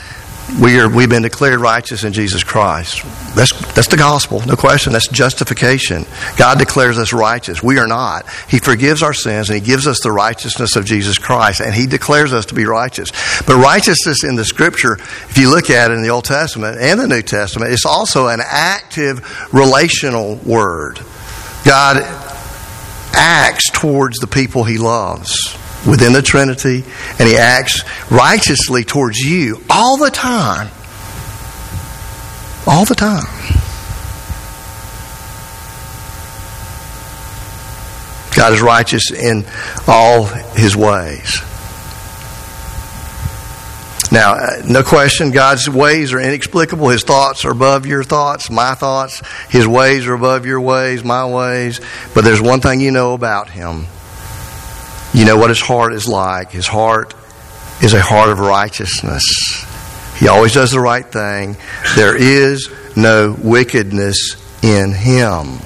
we 0.60 0.78
are, 0.78 0.88
we've 0.88 1.10
been 1.10 1.22
declared 1.22 1.60
righteous 1.60 2.04
in 2.04 2.12
Jesus 2.12 2.44
Christ. 2.44 3.02
That's, 3.34 3.52
that's 3.74 3.88
the 3.88 3.96
gospel, 3.96 4.40
no 4.46 4.54
question. 4.54 4.92
That's 4.92 5.08
justification. 5.08 6.06
God 6.36 6.58
declares 6.58 6.98
us 6.98 7.12
righteous. 7.12 7.62
We 7.62 7.78
are 7.78 7.88
not. 7.88 8.26
He 8.48 8.60
forgives 8.60 9.02
our 9.02 9.12
sins 9.12 9.50
and 9.50 9.60
He 9.60 9.64
gives 9.64 9.88
us 9.88 9.98
the 10.02 10.12
righteousness 10.12 10.76
of 10.76 10.84
Jesus 10.84 11.18
Christ, 11.18 11.60
and 11.60 11.74
He 11.74 11.86
declares 11.86 12.32
us 12.32 12.46
to 12.46 12.54
be 12.54 12.64
righteous. 12.64 13.10
But 13.42 13.56
righteousness 13.56 14.22
in 14.22 14.36
the 14.36 14.44
Scripture, 14.44 14.94
if 14.94 15.36
you 15.36 15.50
look 15.50 15.68
at 15.68 15.90
it 15.90 15.94
in 15.94 16.02
the 16.02 16.10
Old 16.10 16.24
Testament 16.24 16.78
and 16.80 17.00
the 17.00 17.08
New 17.08 17.22
Testament, 17.22 17.72
it's 17.72 17.84
also 17.84 18.28
an 18.28 18.40
active 18.42 19.52
relational 19.52 20.36
word. 20.36 21.00
God 21.64 21.96
acts 23.14 23.70
towards 23.72 24.18
the 24.18 24.28
people 24.28 24.62
He 24.62 24.78
loves 24.78 25.58
within 25.87 26.12
the 26.12 26.23
Trinity, 26.23 26.85
and 27.19 27.28
He 27.28 27.37
acts 27.37 27.83
righteously 28.11 28.85
towards 28.85 29.19
you 29.19 29.62
all 29.71 29.97
the 29.97 30.11
time. 30.11 30.69
All 32.66 32.85
the 32.85 32.95
time. 32.95 33.25
God 38.35 38.52
is 38.52 38.61
righteous 38.61 39.12
in 39.12 39.47
all 39.87 40.25
His 40.25 40.76
ways. 40.76 41.40
Now, 44.12 44.35
uh, 44.35 44.62
no 44.64 44.83
question, 44.83 45.33
God's 45.33 45.69
ways 45.69 46.12
are 46.12 46.21
inexplicable. 46.21 46.88
His 46.90 47.02
thoughts 47.02 47.45
are 47.45 47.50
above 47.50 47.87
your 47.87 48.05
thoughts, 48.05 48.50
my 48.50 48.75
thoughts. 48.75 49.21
His 49.49 49.66
ways 49.66 50.07
are 50.07 50.14
above 50.14 50.47
your 50.47 50.61
ways, 50.61 51.02
my 51.02 51.26
ways. 51.26 51.81
But 52.14 52.25
there's 52.25 52.40
one 52.40 52.61
thing 52.61 52.81
you 52.81 52.93
know 52.93 53.14
about 53.14 53.50
Him 53.50 53.87
you 55.16 55.25
know 55.25 55.38
what 55.38 55.49
his 55.49 55.62
heart 55.62 55.94
is 55.94 56.06
like. 56.06 56.50
His 56.50 56.66
heart 56.66 57.14
is 57.82 57.94
a 57.94 58.02
heart 58.02 58.28
of 58.28 58.38
righteousness. 58.38 59.25
He 60.18 60.28
always 60.28 60.52
does 60.52 60.73
the 60.73 60.80
right 60.80 61.06
thing. 61.06 61.56
There 61.96 62.14
is 62.14 62.70
no 62.94 63.35
wickedness 63.42 64.37
in 64.62 64.92
him. 64.92 65.58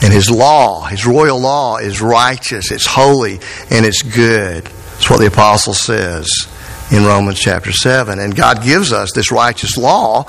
And 0.00 0.12
his 0.12 0.30
law, 0.30 0.84
his 0.84 1.04
royal 1.04 1.40
law, 1.40 1.78
is 1.78 2.00
righteous, 2.00 2.70
it's 2.70 2.86
holy, 2.86 3.40
and 3.70 3.84
it's 3.84 4.02
good. 4.02 4.64
That's 4.64 5.10
what 5.10 5.18
the 5.18 5.26
apostle 5.26 5.74
says 5.74 6.28
in 6.92 7.04
Romans 7.04 7.40
chapter 7.40 7.72
7. 7.72 8.20
And 8.20 8.36
God 8.36 8.62
gives 8.62 8.92
us 8.92 9.10
this 9.12 9.32
righteous 9.32 9.76
law. 9.76 10.22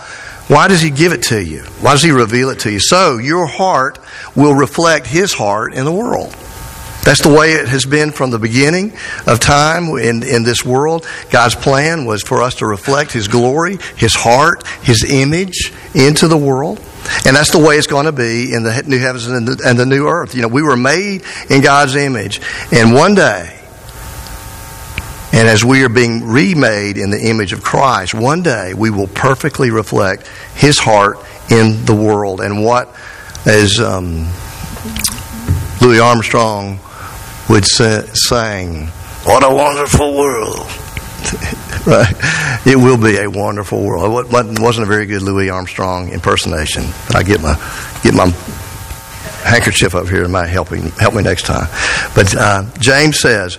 Why 0.48 0.68
does 0.68 0.82
he 0.82 0.90
give 0.90 1.14
it 1.14 1.22
to 1.26 1.44
you? 1.44 1.62
Why 1.82 1.92
does 1.92 2.02
he 2.02 2.10
reveal 2.10 2.50
it 2.50 2.62
to 2.62 2.72
you? 2.72 2.80
So 2.80 3.20
your 3.20 3.46
heart 3.46 4.00
will 4.36 4.56
reflect 4.56 5.06
his 5.06 5.34
heart 5.34 5.76
in 5.76 5.86
the 5.86 5.92
world. 5.92 6.36
That's 7.04 7.22
the 7.22 7.34
way 7.34 7.54
it 7.54 7.68
has 7.68 7.86
been 7.86 8.12
from 8.12 8.32
the 8.32 8.40
beginning 8.40 8.94
of 9.28 9.42
time 9.42 9.90
in, 9.98 10.24
in 10.24 10.44
this 10.44 10.64
world. 10.64 11.06
God's 11.30 11.54
plan 11.54 12.06
was 12.06 12.24
for 12.24 12.42
us 12.42 12.56
to 12.56 12.66
reflect 12.66 13.12
His 13.12 13.28
glory, 13.28 13.78
His 13.98 14.16
heart, 14.16 14.66
His 14.84 15.04
image 15.04 15.74
into 15.94 16.30
the 16.30 16.38
world. 16.38 16.80
And 17.26 17.36
that's 17.36 17.52
the 17.52 17.60
way 17.60 17.76
it's 17.76 17.88
going 17.88 18.06
to 18.06 18.14
be 18.14 18.54
in 18.54 18.64
the 18.64 18.84
new 18.88 19.00
heavens 19.00 19.28
and 19.28 19.46
the, 19.46 19.62
and 19.68 19.78
the 19.78 19.86
new 19.86 20.08
earth. 20.08 20.34
You 20.34 20.44
know, 20.44 20.48
we 20.48 20.62
were 20.62 20.78
made 20.78 21.24
in 21.50 21.62
God's 21.62 21.98
image. 21.98 22.40
And 22.72 22.94
one 22.94 23.16
day, 23.16 23.60
and 25.34 25.48
as 25.48 25.66
we 25.66 25.84
are 25.84 25.90
being 25.90 26.26
remade 26.26 26.98
in 26.98 27.10
the 27.10 27.20
image 27.20 27.52
of 27.52 27.62
Christ, 27.62 28.14
one 28.14 28.44
day 28.44 28.74
we 28.74 28.90
will 28.90 29.08
perfectly 29.08 29.72
reflect 29.72 30.26
His 30.56 30.80
heart 30.80 31.18
in 31.50 31.84
the 31.84 31.94
world. 31.94 32.40
And 32.40 32.64
what, 32.64 32.96
as 33.46 33.82
um, 33.82 34.32
Louis 35.82 36.00
Armstrong 36.00 36.80
would 37.50 37.66
sing, 37.66 38.88
What 39.26 39.44
a 39.44 39.54
wonderful 39.54 40.16
world. 40.16 40.60
right? 41.86 42.14
It 42.66 42.76
will 42.76 42.98
be 42.98 43.18
a 43.18 43.30
wonderful 43.30 43.84
world. 43.84 44.26
It 44.26 44.60
wasn't 44.60 44.88
a 44.88 44.90
very 44.90 45.06
good 45.06 45.22
Louis 45.22 45.50
Armstrong 45.50 46.10
impersonation, 46.10 46.86
but 47.08 47.16
I 47.16 47.24
get 47.24 47.42
my 47.42 47.56
get 48.04 48.14
my 48.14 48.30
handkerchief 49.44 49.96
up 49.96 50.08
here 50.08 50.24
and 50.24 50.32
might 50.32 50.48
help 50.48 50.72
me 50.72 50.92
help 51.00 51.14
me 51.14 51.24
next 51.24 51.44
time. 51.46 51.68
But 52.16 52.36
uh, 52.36 52.66
James 52.80 53.20
says. 53.20 53.58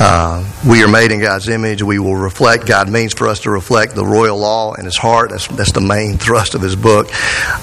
Uh, 0.00 0.44
we 0.68 0.82
are 0.82 0.88
made 0.88 1.12
in 1.12 1.20
God's 1.20 1.48
image. 1.48 1.82
We 1.82 1.98
will 1.98 2.16
reflect. 2.16 2.66
God 2.66 2.88
means 2.90 3.14
for 3.14 3.28
us 3.28 3.40
to 3.40 3.50
reflect 3.50 3.94
the 3.94 4.04
royal 4.04 4.38
law 4.38 4.74
in 4.74 4.84
His 4.84 4.96
heart. 4.96 5.30
That's, 5.30 5.46
that's 5.48 5.72
the 5.72 5.80
main 5.80 6.18
thrust 6.18 6.54
of 6.54 6.62
His 6.62 6.74
book. 6.74 7.06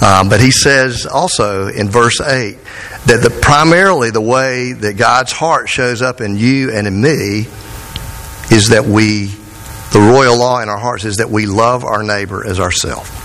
Um, 0.02 0.30
but 0.30 0.40
He 0.40 0.52
says 0.52 1.06
also 1.06 1.68
in 1.68 1.90
verse 1.90 2.22
8 2.22 2.58
that 3.06 3.22
the, 3.22 3.30
primarily 3.42 4.12
the 4.12 4.22
way 4.22 4.72
that 4.74 4.98
God's 4.98 5.32
heart 5.32 5.68
shows 5.68 6.02
up 6.02 6.22
in 6.22 6.38
you 6.38 6.72
and 6.72 6.88
in 6.88 7.02
me 7.02 7.48
is 8.50 8.70
that 8.70 8.86
we, 8.86 9.28
the 9.92 10.00
royal 10.00 10.38
law 10.38 10.62
in 10.62 10.70
our 10.70 10.78
hearts 10.78 11.06
is 11.06 11.18
that 11.18 11.30
we 11.30 11.46
love 11.46 11.84
our 11.84 12.04
neighbor 12.04 12.46
as 12.48 12.60
ourselves. 12.60 13.21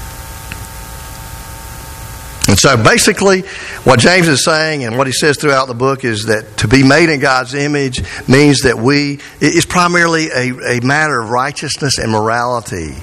And 2.57 2.61
so 2.63 2.83
basically, 2.83 3.43
what 3.85 3.99
James 3.99 4.29
is 4.29 4.43
saying 4.43 4.85
and 4.85 4.97
what 4.97 5.07
he 5.07 5.13
says 5.13 5.37
throughout 5.37 5.69
the 5.69 5.75
book 5.75 6.05
is 6.05 6.25
that 6.25 6.57
to 6.59 6.69
be 6.69 6.83
made 6.83 7.11
in 7.11 7.21
God's 7.21 7.53
image 7.53 8.01
means 8.27 8.61
that 8.61 8.79
we, 8.79 9.21
it's 9.43 9.67
primarily 9.67 10.29
a, 10.29 10.79
a 10.79 10.81
matter 10.81 11.21
of 11.21 11.29
righteousness 11.29 11.99
and 11.99 12.11
morality. 12.11 12.95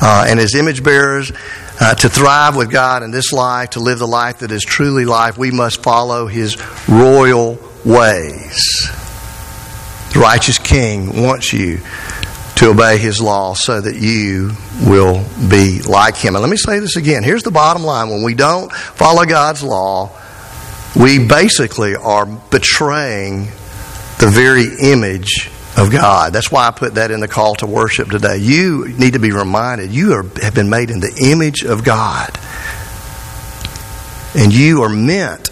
Uh, 0.00 0.26
and 0.28 0.38
as 0.38 0.54
image 0.54 0.84
bearers, 0.84 1.32
uh, 1.80 1.96
to 1.96 2.08
thrive 2.08 2.54
with 2.54 2.70
God 2.70 3.02
in 3.02 3.10
this 3.10 3.32
life, 3.32 3.70
to 3.70 3.80
live 3.80 3.98
the 3.98 4.06
life 4.06 4.38
that 4.38 4.52
is 4.52 4.62
truly 4.62 5.04
life, 5.04 5.36
we 5.36 5.50
must 5.50 5.82
follow 5.82 6.28
His 6.28 6.56
royal 6.88 7.58
ways. 7.84 8.60
The 10.12 10.20
righteous 10.20 10.58
king 10.58 11.20
wants 11.20 11.52
you 11.52 11.80
to 12.56 12.70
obey 12.70 12.98
his 12.98 13.20
law 13.20 13.54
so 13.54 13.80
that 13.80 13.96
you 13.96 14.52
will 14.82 15.24
be 15.48 15.82
like 15.82 16.16
him. 16.16 16.34
And 16.34 16.42
let 16.42 16.50
me 16.50 16.56
say 16.56 16.78
this 16.78 16.96
again. 16.96 17.22
Here's 17.22 17.42
the 17.42 17.50
bottom 17.50 17.82
line. 17.82 18.10
When 18.10 18.22
we 18.22 18.34
don't 18.34 18.70
follow 18.72 19.24
God's 19.24 19.62
law, 19.62 20.10
we 20.94 21.26
basically 21.26 21.96
are 21.96 22.26
betraying 22.26 23.46
the 24.18 24.30
very 24.30 24.66
image 24.92 25.50
of 25.76 25.90
God. 25.90 26.32
That's 26.32 26.52
why 26.52 26.66
I 26.66 26.70
put 26.70 26.94
that 26.94 27.10
in 27.10 27.20
the 27.20 27.28
call 27.28 27.54
to 27.56 27.66
worship 27.66 28.10
today. 28.10 28.36
You 28.36 28.88
need 28.88 29.14
to 29.14 29.18
be 29.18 29.32
reminded 29.32 29.90
you 29.90 30.12
are, 30.12 30.24
have 30.42 30.54
been 30.54 30.70
made 30.70 30.90
in 30.90 31.00
the 31.00 31.30
image 31.30 31.64
of 31.64 31.82
God. 31.82 32.30
And 34.34 34.52
you 34.52 34.82
are 34.82 34.88
meant 34.88 35.46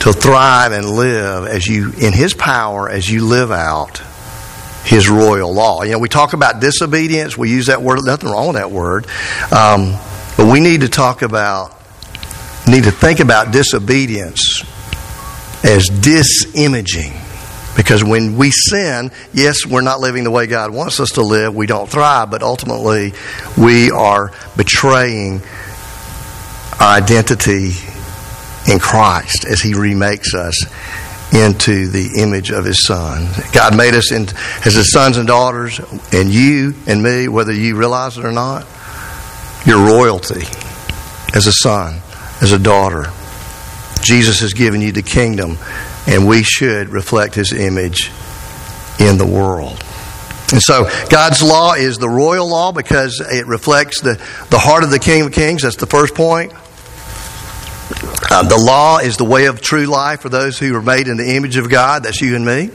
to 0.00 0.12
thrive 0.12 0.72
and 0.72 0.90
live 0.90 1.46
as 1.46 1.66
you 1.66 1.92
in 1.98 2.12
his 2.12 2.34
power 2.34 2.88
as 2.90 3.10
you 3.10 3.26
live 3.26 3.50
out 3.50 4.02
his 4.84 5.08
royal 5.08 5.52
law. 5.52 5.82
You 5.82 5.92
know, 5.92 5.98
we 5.98 6.08
talk 6.08 6.32
about 6.32 6.60
disobedience. 6.60 7.36
We 7.36 7.50
use 7.50 7.66
that 7.66 7.82
word. 7.82 8.00
Nothing 8.04 8.30
wrong 8.30 8.48
with 8.48 8.56
that 8.56 8.70
word, 8.70 9.06
um, 9.52 9.96
but 10.36 10.50
we 10.50 10.60
need 10.60 10.82
to 10.82 10.88
talk 10.88 11.22
about 11.22 11.74
need 12.66 12.84
to 12.84 12.90
think 12.90 13.20
about 13.20 13.52
disobedience 13.52 14.64
as 15.62 15.88
disimaging. 15.88 17.20
Because 17.76 18.04
when 18.04 18.36
we 18.36 18.50
sin, 18.50 19.10
yes, 19.32 19.66
we're 19.66 19.80
not 19.80 20.00
living 20.00 20.24
the 20.24 20.30
way 20.30 20.46
God 20.46 20.70
wants 20.70 21.00
us 21.00 21.10
to 21.12 21.22
live. 21.22 21.54
We 21.54 21.66
don't 21.66 21.88
thrive, 21.90 22.30
but 22.30 22.42
ultimately 22.42 23.12
we 23.58 23.90
are 23.90 24.30
betraying 24.56 25.42
our 26.78 26.96
identity 26.96 27.72
in 28.70 28.78
Christ 28.78 29.44
as 29.44 29.60
He 29.60 29.74
remakes 29.74 30.34
us 30.34 30.64
into 31.34 31.88
the 31.88 32.20
image 32.22 32.50
of 32.50 32.64
His 32.64 32.86
Son. 32.86 33.28
God 33.52 33.76
made 33.76 33.94
us 33.94 34.12
in, 34.12 34.22
as 34.64 34.74
His 34.74 34.92
sons 34.92 35.16
and 35.16 35.26
daughters, 35.26 35.80
and 36.12 36.30
you 36.30 36.74
and 36.86 37.02
me, 37.02 37.28
whether 37.28 37.52
you 37.52 37.76
realize 37.76 38.16
it 38.16 38.24
or 38.24 38.32
not, 38.32 38.66
your 39.66 39.84
royalty 39.84 40.46
as 41.34 41.46
a 41.46 41.52
son, 41.52 42.00
as 42.40 42.52
a 42.52 42.58
daughter. 42.58 43.06
Jesus 44.02 44.40
has 44.40 44.52
given 44.52 44.80
you 44.80 44.92
the 44.92 45.02
kingdom, 45.02 45.58
and 46.06 46.28
we 46.28 46.42
should 46.42 46.90
reflect 46.90 47.34
His 47.34 47.52
image 47.52 48.10
in 49.00 49.18
the 49.18 49.26
world. 49.26 49.82
And 50.52 50.62
so 50.62 50.88
God's 51.08 51.42
law 51.42 51.74
is 51.74 51.98
the 51.98 52.08
royal 52.08 52.48
law 52.48 52.70
because 52.70 53.20
it 53.20 53.46
reflects 53.46 54.00
the, 54.00 54.14
the 54.50 54.58
heart 54.58 54.84
of 54.84 54.90
the 54.90 54.98
King 54.98 55.22
of 55.22 55.32
Kings. 55.32 55.62
That's 55.62 55.76
the 55.76 55.86
first 55.86 56.14
point. 56.14 56.52
Uh, 58.30 58.42
the 58.42 58.58
law 58.58 58.98
is 58.98 59.16
the 59.16 59.24
way 59.24 59.46
of 59.46 59.60
true 59.60 59.86
life 59.86 60.20
for 60.20 60.28
those 60.28 60.58
who 60.58 60.74
are 60.74 60.82
made 60.82 61.08
in 61.08 61.16
the 61.16 61.36
image 61.36 61.56
of 61.56 61.70
God. 61.70 62.04
That's 62.04 62.20
you 62.20 62.36
and 62.36 62.44
me. 62.44 62.70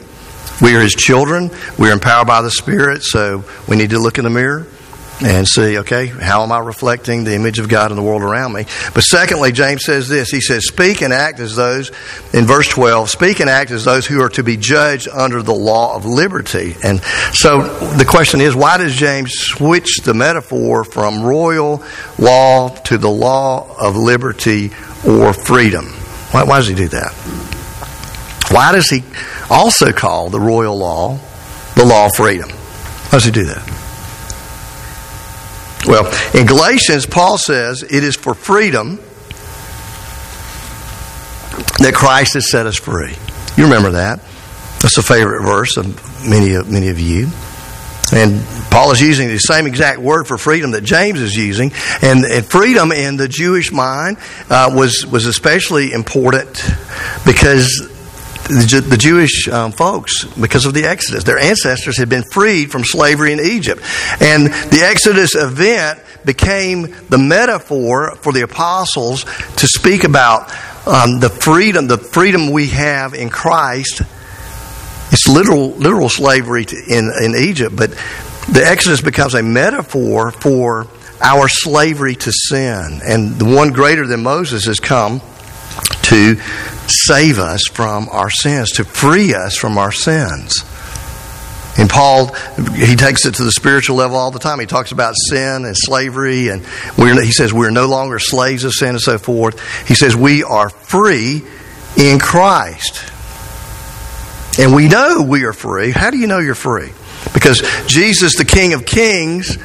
We 0.61 0.75
are 0.75 0.81
His 0.81 0.93
children. 0.93 1.51
We 1.77 1.89
are 1.89 1.93
empowered 1.93 2.27
by 2.27 2.41
the 2.41 2.51
Spirit, 2.51 3.03
so 3.03 3.43
we 3.67 3.75
need 3.75 3.91
to 3.91 3.99
look 3.99 4.17
in 4.17 4.23
the 4.23 4.29
mirror 4.29 4.67
and 5.21 5.47
see, 5.47 5.79
okay, 5.79 6.07
how 6.07 6.43
am 6.43 6.51
I 6.51 6.59
reflecting 6.59 7.23
the 7.23 7.35
image 7.35 7.59
of 7.59 7.67
God 7.67 7.91
in 7.91 7.97
the 7.97 8.03
world 8.03 8.21
around 8.21 8.53
me? 8.53 8.65
But 8.93 9.01
secondly, 9.01 9.51
James 9.51 9.83
says 9.83 10.07
this. 10.07 10.29
He 10.29 10.39
says, 10.39 10.65
speak 10.65 11.01
and 11.01 11.11
act 11.11 11.39
as 11.39 11.55
those, 11.55 11.91
in 12.33 12.45
verse 12.45 12.67
12, 12.69 13.09
speak 13.09 13.39
and 13.39 13.49
act 13.49 13.71
as 13.71 13.83
those 13.83 14.05
who 14.05 14.21
are 14.21 14.29
to 14.29 14.43
be 14.43 14.55
judged 14.55 15.09
under 15.09 15.41
the 15.41 15.53
law 15.53 15.95
of 15.95 16.05
liberty. 16.05 16.75
And 16.83 17.01
so 17.33 17.61
the 17.97 18.05
question 18.07 18.39
is, 18.39 18.55
why 18.55 18.77
does 18.77 18.95
James 18.95 19.33
switch 19.33 19.97
the 20.03 20.13
metaphor 20.13 20.83
from 20.83 21.23
royal 21.23 21.83
law 22.17 22.69
to 22.69 22.97
the 22.97 23.09
law 23.09 23.75
of 23.77 23.97
liberty 23.97 24.71
or 25.05 25.33
freedom? 25.33 25.85
Why, 26.31 26.43
why 26.43 26.57
does 26.59 26.67
he 26.67 26.75
do 26.75 26.87
that? 26.89 27.13
Why 28.51 28.71
does 28.71 28.89
he 28.89 29.03
also 29.49 29.91
call 29.91 30.29
the 30.29 30.39
royal 30.39 30.77
law 30.77 31.19
the 31.75 31.85
law 31.85 32.07
of 32.07 32.15
freedom? 32.15 32.49
Why 32.49 33.11
does 33.11 33.25
he 33.25 33.31
do 33.31 33.45
that? 33.45 33.78
Well, 35.85 36.11
in 36.33 36.45
Galatians, 36.45 37.05
Paul 37.05 37.37
says 37.37 37.83
it 37.83 38.03
is 38.03 38.15
for 38.15 38.33
freedom 38.33 38.97
that 41.79 41.93
Christ 41.93 42.33
has 42.33 42.51
set 42.51 42.65
us 42.65 42.77
free. 42.77 43.15
You 43.55 43.63
remember 43.65 43.91
that? 43.91 44.19
That's 44.81 44.97
a 44.97 45.03
favorite 45.03 45.41
verse 45.43 45.77
of 45.77 45.85
many 46.27 46.53
of 46.53 46.69
many 46.69 46.89
of 46.89 46.99
you. 46.99 47.29
And 48.11 48.43
Paul 48.71 48.91
is 48.91 49.01
using 49.01 49.27
the 49.27 49.37
same 49.37 49.67
exact 49.67 49.99
word 49.99 50.25
for 50.25 50.37
freedom 50.37 50.71
that 50.71 50.83
James 50.83 51.21
is 51.21 51.35
using. 51.35 51.71
And, 52.01 52.25
and 52.25 52.45
freedom 52.45 52.91
in 52.91 53.17
the 53.17 53.27
Jewish 53.27 53.71
mind 53.71 54.17
uh, 54.49 54.71
was, 54.73 55.05
was 55.05 55.25
especially 55.27 55.91
important 55.91 56.63
because 57.25 57.87
the, 58.49 58.97
Jewish 58.97 59.47
um, 59.47 59.71
folks, 59.71 60.25
because 60.25 60.65
of 60.65 60.73
the 60.73 60.85
Exodus, 60.85 61.23
their 61.23 61.39
ancestors 61.39 61.97
had 61.97 62.09
been 62.09 62.23
freed 62.23 62.71
from 62.71 62.83
slavery 62.83 63.31
in 63.31 63.39
Egypt. 63.39 63.81
And 64.21 64.47
the 64.47 64.81
Exodus 64.83 65.35
event 65.35 65.99
became 66.25 66.95
the 67.09 67.17
metaphor 67.17 68.15
for 68.17 68.33
the 68.33 68.41
apostles 68.41 69.23
to 69.23 69.67
speak 69.67 70.03
about 70.03 70.51
um, 70.87 71.19
the 71.19 71.29
freedom, 71.29 71.87
the 71.87 71.97
freedom 71.97 72.51
we 72.51 72.67
have 72.67 73.13
in 73.13 73.29
Christ 73.29 74.01
it's 75.11 75.27
literal, 75.27 75.71
literal 75.71 76.09
slavery 76.09 76.65
in, 76.87 77.11
in 77.21 77.35
Egypt, 77.35 77.75
but 77.75 77.89
the 78.51 78.61
Exodus 78.63 79.01
becomes 79.01 79.33
a 79.33 79.41
metaphor 79.41 80.31
for 80.31 80.87
our 81.19 81.47
slavery 81.47 82.15
to 82.15 82.31
sin. 82.31 83.01
And 83.03 83.35
the 83.39 83.45
one 83.45 83.71
greater 83.71 84.05
than 84.05 84.21
Moses 84.21 84.65
has 84.65 84.79
come 84.79 85.21
to 86.09 86.35
save 86.87 87.39
us 87.39 87.61
from 87.71 88.09
our 88.09 88.29
sins, 88.29 88.71
to 88.73 88.83
free 88.83 89.33
us 89.33 89.55
from 89.55 89.77
our 89.77 89.91
sins. 89.91 90.63
And 91.77 91.89
Paul, 91.89 92.33
he 92.73 92.95
takes 92.95 93.25
it 93.25 93.35
to 93.35 93.43
the 93.43 93.51
spiritual 93.51 93.95
level 93.95 94.17
all 94.17 94.31
the 94.31 94.39
time. 94.39 94.59
He 94.59 94.65
talks 94.65 94.91
about 94.91 95.15
sin 95.29 95.63
and 95.63 95.75
slavery, 95.77 96.49
and 96.49 96.65
he 96.97 97.31
says 97.31 97.53
we're 97.53 97.69
no 97.69 97.87
longer 97.87 98.19
slaves 98.19 98.65
of 98.65 98.73
sin 98.73 98.89
and 98.89 99.01
so 99.01 99.17
forth. 99.17 99.87
He 99.87 99.95
says 99.95 100.15
we 100.15 100.43
are 100.43 100.69
free 100.69 101.41
in 101.95 102.19
Christ. 102.19 103.05
And 104.59 104.75
we 104.75 104.89
know 104.89 105.21
we 105.21 105.45
are 105.45 105.53
free. 105.53 105.91
How 105.91 106.09
do 106.09 106.17
you 106.17 106.27
know 106.27 106.39
you're 106.39 106.55
free? 106.55 106.91
Because 107.33 107.61
Jesus, 107.87 108.35
the 108.35 108.45
King 108.45 108.73
of 108.73 108.85
Kings, 108.85 109.57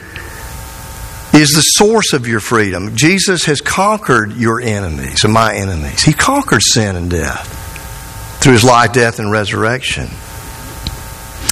is 1.35 1.51
the 1.51 1.62
source 1.62 2.12
of 2.12 2.29
your 2.29 2.40
freedom. 2.40 2.94
Jesus 2.94 3.44
has 3.47 3.61
conquered 3.61 4.35
your 4.35 4.61
enemies 4.61 5.25
and 5.25 5.33
my 5.33 5.55
enemies. 5.55 6.03
He 6.03 6.12
conquered 6.12 6.62
sin 6.62 6.94
and 6.94 7.11
death 7.11 8.40
through 8.40 8.53
his 8.53 8.62
life, 8.62 8.92
death, 8.92 9.18
and 9.18 9.33
resurrection. 9.33 10.09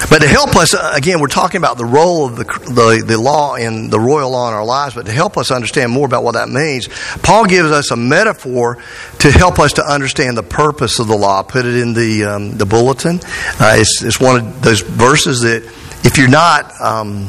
But 0.09 0.21
to 0.21 0.29
help 0.29 0.57
us, 0.57 0.75
uh, 0.75 0.92
again, 0.95 1.21
we're 1.21 1.29
talking 1.29 1.59
about 1.59 1.79
the 1.79 1.85
role 1.85 2.27
of 2.27 2.37
the, 2.37 2.45
the, 2.45 3.05
the 3.07 3.18
law 3.18 3.55
and 3.55 3.90
the 3.90 4.01
royal 4.01 4.31
law 4.31 4.49
in 4.49 4.55
our 4.55 4.64
lives, 4.64 4.95
but 4.95 5.07
to 5.07 5.12
help 5.12 5.37
us 5.37 5.51
understand 5.51 5.90
more 5.90 6.07
about 6.07 6.25
what 6.25 6.33
that 6.33 6.49
means, 6.49 6.88
Paul 7.23 7.47
gives 7.47 7.71
us 7.71 7.90
a 7.90 7.97
metaphor 7.97 8.79
to 9.21 9.31
help 9.31 9.59
us 9.59 9.75
to 9.75 9.85
understand 9.85 10.37
the 10.37 10.42
purpose 10.42 10.99
of 10.99 11.09
the 11.09 11.16
law. 11.16 11.42
Put 11.42 11.66
it 11.66 11.77
in 11.77 11.92
the, 11.92 12.25
um, 12.25 12.53
the 12.53 12.66
bulletin. 12.66 13.21
Uh, 13.61 13.77
it's, 13.79 14.03
it's 14.03 14.21
one 14.21 14.37
of 14.37 14.62
those 14.62 14.81
verses 14.81 15.40
that 15.42 15.64
if 16.05 16.18
you're 16.18 16.29
not. 16.29 16.73
Um, 16.81 17.29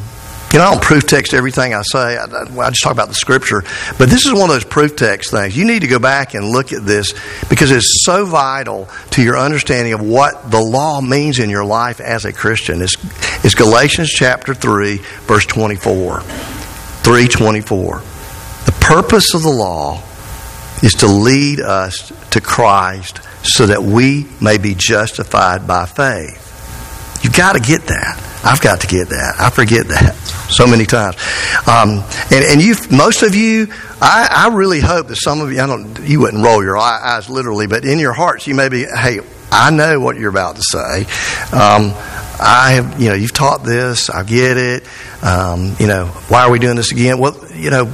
you 0.54 0.60
know, 0.60 0.66
I 0.66 0.72
don't 0.72 0.84
proof 0.84 1.08
text 1.08 1.34
everything 1.34 1.74
I 1.74 1.82
say. 1.82 2.16
I, 2.16 2.26
I, 2.26 2.70
just 2.70 2.84
talk 2.84 2.92
about 2.92 3.08
the 3.08 3.16
scripture. 3.16 3.64
But 3.98 4.10
this 4.10 4.28
is 4.28 4.34
one 4.34 4.44
of 4.44 4.50
those 4.50 4.64
proof 4.64 4.96
text 4.96 5.32
things. 5.32 5.58
You 5.58 5.66
need 5.66 5.80
to 5.80 5.88
go 5.88 5.98
back 5.98 6.36
and 6.36 6.46
look 6.46 6.72
at 6.72 6.86
this 6.86 7.16
because 7.50 7.72
it's 7.72 8.04
so 8.06 8.24
vital 8.26 8.88
to 9.12 9.24
your 9.24 9.36
understanding 9.36 9.94
of 9.94 10.02
what 10.02 10.52
the 10.52 10.62
law 10.62 11.02
means 11.02 11.40
in 11.40 11.50
your 11.50 11.66
life 11.66 12.00
as 12.00 12.26
a 12.26 12.32
Christian. 12.32 12.84
It's, 12.84 12.96
it's 13.44 13.56
Galatians 13.56 14.12
chapter 14.12 14.54
3, 14.54 14.98
verse 15.26 15.48
24. 15.48 16.20
324. 16.22 17.98
The 18.66 18.78
purpose 18.80 19.34
of 19.34 19.42
the 19.42 19.50
law 19.50 20.04
is 20.84 20.94
to 21.00 21.08
lead 21.08 21.62
us 21.62 22.12
to 22.30 22.42
Christ 22.42 23.22
so 23.42 23.66
that 23.66 23.82
we 23.82 24.28
may 24.40 24.60
be 24.60 24.76
justified 24.78 25.66
by 25.66 25.88
faith. 25.88 26.43
You've 27.24 27.36
got 27.36 27.54
to 27.54 27.60
get 27.60 27.88
that. 27.88 28.42
I've 28.44 28.62
got 28.62 28.82
to 28.82 28.88
get 28.88 29.10
that. 29.10 29.36
I 29.40 29.50
forget 29.50 29.88
that 29.88 30.16
so 30.50 30.68
many 30.68 30.86
times. 30.86 31.16
Um, 31.68 32.04
and 32.30 32.44
and 32.44 32.62
you, 32.62 32.76
most 32.92 33.24
of 33.24 33.34
you, 33.36 33.68
I, 34.02 34.28
I 34.30 34.56
really 34.56 34.82
hope 34.82 35.08
that 35.08 35.16
some 35.16 35.40
of 35.40 35.52
you, 35.52 35.62
I 35.62 35.68
don't, 35.68 35.98
you 36.02 36.20
wouldn't 36.20 36.44
roll 36.44 36.62
your 36.62 36.78
eyes 36.78 37.30
literally, 37.30 37.68
but 37.68 37.86
in 37.86 38.00
your 38.00 38.12
hearts, 38.12 38.46
you 38.46 38.56
may 38.56 38.68
be, 38.68 38.84
hey, 38.84 39.22
I 39.52 39.72
know 39.72 40.00
what 40.00 40.18
you're 40.18 40.30
about 40.30 40.58
to 40.58 40.64
say. 40.64 41.02
Um, 41.56 41.94
I 42.40 42.72
have, 42.74 43.00
you 43.00 43.10
know, 43.10 43.16
you've 43.16 43.34
taught 43.34 43.64
this. 43.64 44.10
I 44.10 44.24
get 44.24 44.58
it. 44.58 44.84
Um, 45.24 45.76
you 45.80 45.88
know, 45.88 46.08
why 46.28 46.44
are 46.44 46.52
we 46.52 46.60
doing 46.60 46.76
this 46.76 46.92
again? 46.92 47.20
Well, 47.20 47.38
you 47.54 47.70
know, 47.70 47.86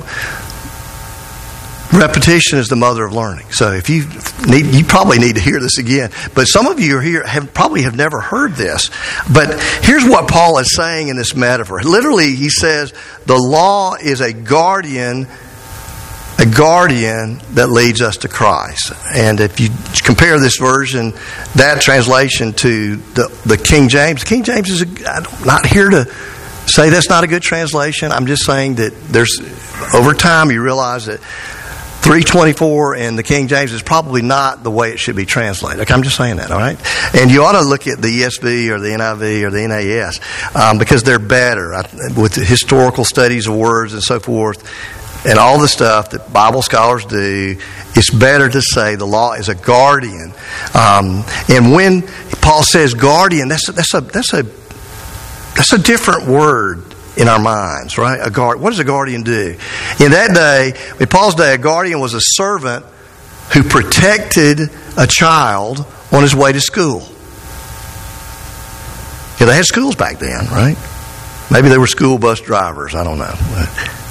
Repetition 1.92 2.60
is 2.60 2.68
the 2.68 2.76
mother 2.76 3.04
of 3.04 3.14
learning. 3.14 3.48
So 3.52 3.72
if 3.72 3.90
you 3.90 4.06
need, 4.48 4.76
you 4.76 4.86
probably 4.86 5.18
need 5.18 5.36
to 5.36 5.42
hear 5.42 5.60
this 5.60 5.80
again. 5.80 6.12
But 6.36 6.46
some 6.46 6.68
of 6.68 6.80
you 6.80 6.98
are 6.98 7.02
here 7.02 7.26
have 7.26 7.52
probably 7.54 7.82
have 7.82 7.96
never 7.96 8.20
heard 8.20 8.54
this. 8.54 8.92
But 9.34 9.60
here's 9.82 10.06
what 10.06 10.30
Paul 10.30 10.60
is 10.60 10.76
saying 10.76 11.08
in 11.08 11.18
this 11.18 11.36
metaphor. 11.36 11.82
Literally, 11.82 12.36
he 12.36 12.50
says 12.50 12.94
the 13.26 13.38
law 13.38 13.96
is 13.96 14.22
a 14.22 14.34
guardian 14.34 15.28
a 16.40 16.46
guardian 16.46 17.42
that 17.52 17.70
leads 17.70 18.02
us 18.02 18.18
to 18.18 18.30
Christ. 18.30 18.94
And 19.14 19.42
if 19.42 19.60
you 19.60 19.70
compare 20.06 20.40
this 20.40 20.58
version, 20.58 21.12
that 21.56 21.82
translation 21.82 22.54
to 22.54 22.96
the, 22.96 23.42
the 23.46 23.58
King 23.58 23.90
James, 23.90 24.24
King 24.24 24.44
James 24.44 24.70
is 24.70 24.84
a, 24.84 25.10
I'm 25.10 25.46
not 25.46 25.66
here 25.66 25.90
to 25.90 26.06
say 26.66 26.90
that's 26.90 27.10
not 27.10 27.26
a 27.26 27.28
good 27.28 27.42
translation. 27.42 28.14
I'm 28.14 28.26
just 28.26 28.46
saying 28.46 28.76
that 28.76 28.94
there's 29.10 29.38
over 29.94 30.14
time 30.14 30.50
you 30.52 30.62
realize 30.62 31.08
that 31.08 31.20
324 32.10 32.96
in 32.96 33.16
the 33.18 33.22
King 33.22 33.48
James 33.48 33.72
is 33.72 33.84
probably 33.84 34.24
not 34.24 34.64
the 34.64 34.72
way 34.72 34.90
it 34.90 34.98
should 34.98 35.16
be 35.16 35.28
translated. 35.28 35.82
Okay, 35.82 35.94
I'm 35.94 36.02
just 36.02 36.18
saying 36.18 36.38
that, 36.38 36.50
all 36.50 36.58
right? 36.58 36.76
And 37.16 37.30
you 37.30 37.44
ought 37.44 37.52
to 37.52 37.62
look 37.62 37.86
at 37.86 38.02
the 38.02 38.08
ESV 38.08 38.70
or 38.70 38.80
the 38.80 38.88
NIV 38.88 39.44
or 39.44 39.52
the 39.52 39.68
NAS 39.68 40.20
um, 40.56 40.80
because 40.80 41.04
they're 41.04 41.20
better 41.20 41.70
with 42.18 42.34
historical 42.34 43.06
studies 43.06 43.46
of 43.46 43.56
words 43.56 43.94
and 43.94 44.02
so 44.02 44.20
forth 44.20 44.66
and 45.24 45.38
all 45.38 45.60
the 45.60 45.68
stuff 45.68 46.10
that 46.10 46.34
Bible 46.34 46.64
scholars 46.64 47.06
do, 47.06 47.56
it's 47.94 48.10
better 48.10 48.50
to 48.50 48.60
say 48.60 48.96
the 48.96 49.06
law 49.06 49.34
is 49.34 49.48
a 49.48 49.54
guardian. 49.54 50.34
Um, 50.74 51.24
and 51.48 51.74
when 51.74 52.08
Paul 52.42 52.64
says 52.64 52.96
guardian, 52.96 53.50
that's 53.50 53.70
a, 53.70 53.72
that's 53.72 53.94
a 53.94 54.02
that's 54.02 54.34
a 54.34 54.44
that's 55.54 55.74
a 55.74 55.78
different 55.78 56.26
word 56.26 56.89
in 57.20 57.28
our 57.28 57.40
minds, 57.40 57.98
right? 57.98 58.20
A 58.26 58.32
guard. 58.32 58.62
What 58.62 58.70
does 58.70 58.80
a 58.80 58.86
guardian 58.86 59.24
do? 59.24 59.58
In 60.00 60.12
that 60.12 60.34
day, 60.34 60.74
in 61.00 61.08
Paul's 61.08 61.36
day, 61.36 61.54
a 61.54 61.58
guardian 61.58 62.00
was 62.00 62.14
a 62.14 62.22
servant 62.22 62.86
who 63.54 63.64
protected 63.64 64.60
a 64.98 65.06
child 65.06 65.86
on 66.12 66.24
his 66.24 66.34
way 66.34 66.54
to 66.54 66.62
school. 66.62 67.02
Yeah, 69.40 69.48
they 69.48 69.56
had 69.56 69.66
schools 69.66 69.96
back 69.96 70.20
then, 70.20 70.46
right? 70.48 70.78
Maybe 71.52 71.70
they 71.70 71.78
were 71.78 71.88
school 71.88 72.18
bus 72.18 72.40
drivers. 72.42 72.96
I 72.96 73.04
don't 73.04 73.18
know. 73.18 73.34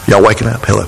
Y'all 0.07 0.23
waking 0.23 0.49
up? 0.49 0.61
Hello. 0.65 0.87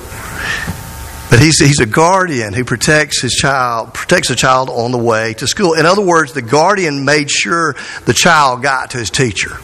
But 1.31 1.39
he's, 1.39 1.59
he's 1.59 1.79
a 1.79 1.85
guardian 1.85 2.51
who 2.51 2.65
protects 2.65 3.21
his 3.21 3.31
child, 3.31 3.93
protects 3.93 4.29
a 4.31 4.35
child 4.35 4.69
on 4.69 4.91
the 4.91 4.97
way 4.97 5.33
to 5.35 5.47
school. 5.47 5.73
In 5.73 5.85
other 5.85 6.01
words, 6.01 6.33
the 6.33 6.41
guardian 6.41 7.05
made 7.05 7.31
sure 7.31 7.75
the 8.05 8.13
child 8.13 8.61
got 8.61 8.91
to 8.91 8.97
his 8.97 9.09
teacher. 9.09 9.57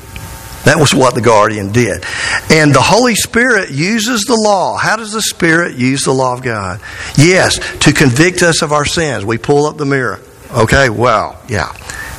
That 0.68 0.80
was 0.80 0.94
what 0.94 1.16
the 1.16 1.22
guardian 1.22 1.72
did. 1.72 2.04
And 2.52 2.76
the 2.76 2.82
Holy 2.82 3.16
Spirit 3.16 3.72
uses 3.72 4.24
the 4.24 4.36
law. 4.36 4.76
How 4.76 4.98
does 4.98 5.14
the 5.14 5.22
Spirit 5.22 5.78
use 5.78 6.02
the 6.02 6.12
law 6.12 6.34
of 6.34 6.44
God? 6.44 6.82
Yes, 7.18 7.58
to 7.86 7.94
convict 7.94 8.44
us 8.44 8.62
of 8.62 8.74
our 8.74 8.84
sins. 8.84 9.24
We 9.24 9.38
pull 9.38 9.66
up 9.66 9.78
the 9.78 9.86
mirror. 9.86 10.20
Okay, 10.52 10.90
well, 10.90 11.42
yeah. 11.48 11.72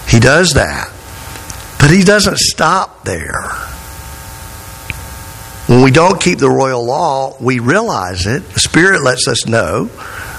He 0.08 0.18
does 0.18 0.54
that. 0.54 0.90
But 1.78 1.90
he 1.90 2.02
doesn't 2.02 2.38
stop 2.38 3.04
there. 3.04 3.42
When 5.66 5.82
we 5.82 5.90
don't 5.90 6.18
keep 6.18 6.38
the 6.38 6.48
royal 6.48 6.82
law, 6.82 7.36
we 7.38 7.58
realize 7.58 8.26
it. 8.26 8.48
The 8.48 8.60
Spirit 8.60 9.02
lets 9.02 9.28
us 9.28 9.46
know 9.46 9.90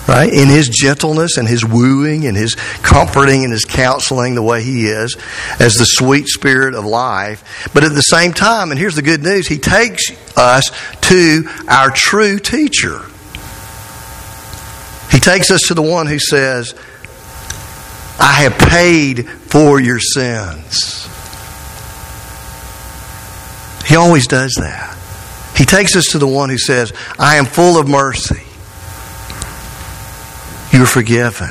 right? 0.10 0.34
In 0.34 0.48
his 0.48 0.68
gentleness 0.68 1.38
and 1.38 1.48
his 1.48 1.64
wooing 1.64 2.26
and 2.26 2.36
his 2.36 2.56
comforting 2.82 3.44
and 3.44 3.54
his 3.54 3.64
counseling, 3.64 4.34
the 4.34 4.42
way 4.42 4.64
he 4.64 4.88
is, 4.88 5.16
as 5.60 5.76
the 5.76 5.86
sweet 5.86 6.28
spirit 6.28 6.74
of 6.74 6.84
life. 6.84 7.70
But 7.76 7.84
at 7.84 7.94
the 7.94 8.02
same 8.02 8.34
time, 8.34 8.72
and 8.72 8.80
here's 8.80 8.96
the 8.96 9.04
good 9.04 9.22
news, 9.22 9.48
he 9.48 9.60
takes 9.60 10.10
us 10.36 10.72
to 11.02 11.48
our 11.68 11.92
true 11.92 12.40
teacher. 12.40 13.06
He 15.12 15.20
takes 15.20 15.52
us 15.52 15.62
to 15.68 15.76
the 15.76 15.84
one 15.84 16.08
who 16.08 16.18
says, 16.18 16.74
I 18.20 18.34
have 18.34 18.58
paid 18.58 19.30
for 19.30 19.80
your 19.80 20.00
sins. 20.00 21.08
He 23.86 23.96
always 23.96 24.26
does 24.26 24.56
that. 24.60 24.98
He 25.56 25.66
takes 25.66 25.96
us 25.96 26.06
to 26.14 26.18
the 26.18 26.28
one 26.28 26.50
who 26.50 26.58
says, 26.58 26.94
I 27.20 27.36
am 27.36 27.46
full 27.46 27.80
of 27.80 27.88
mercy. 27.88 28.49
You're 30.80 30.88
forgiven. 30.88 31.50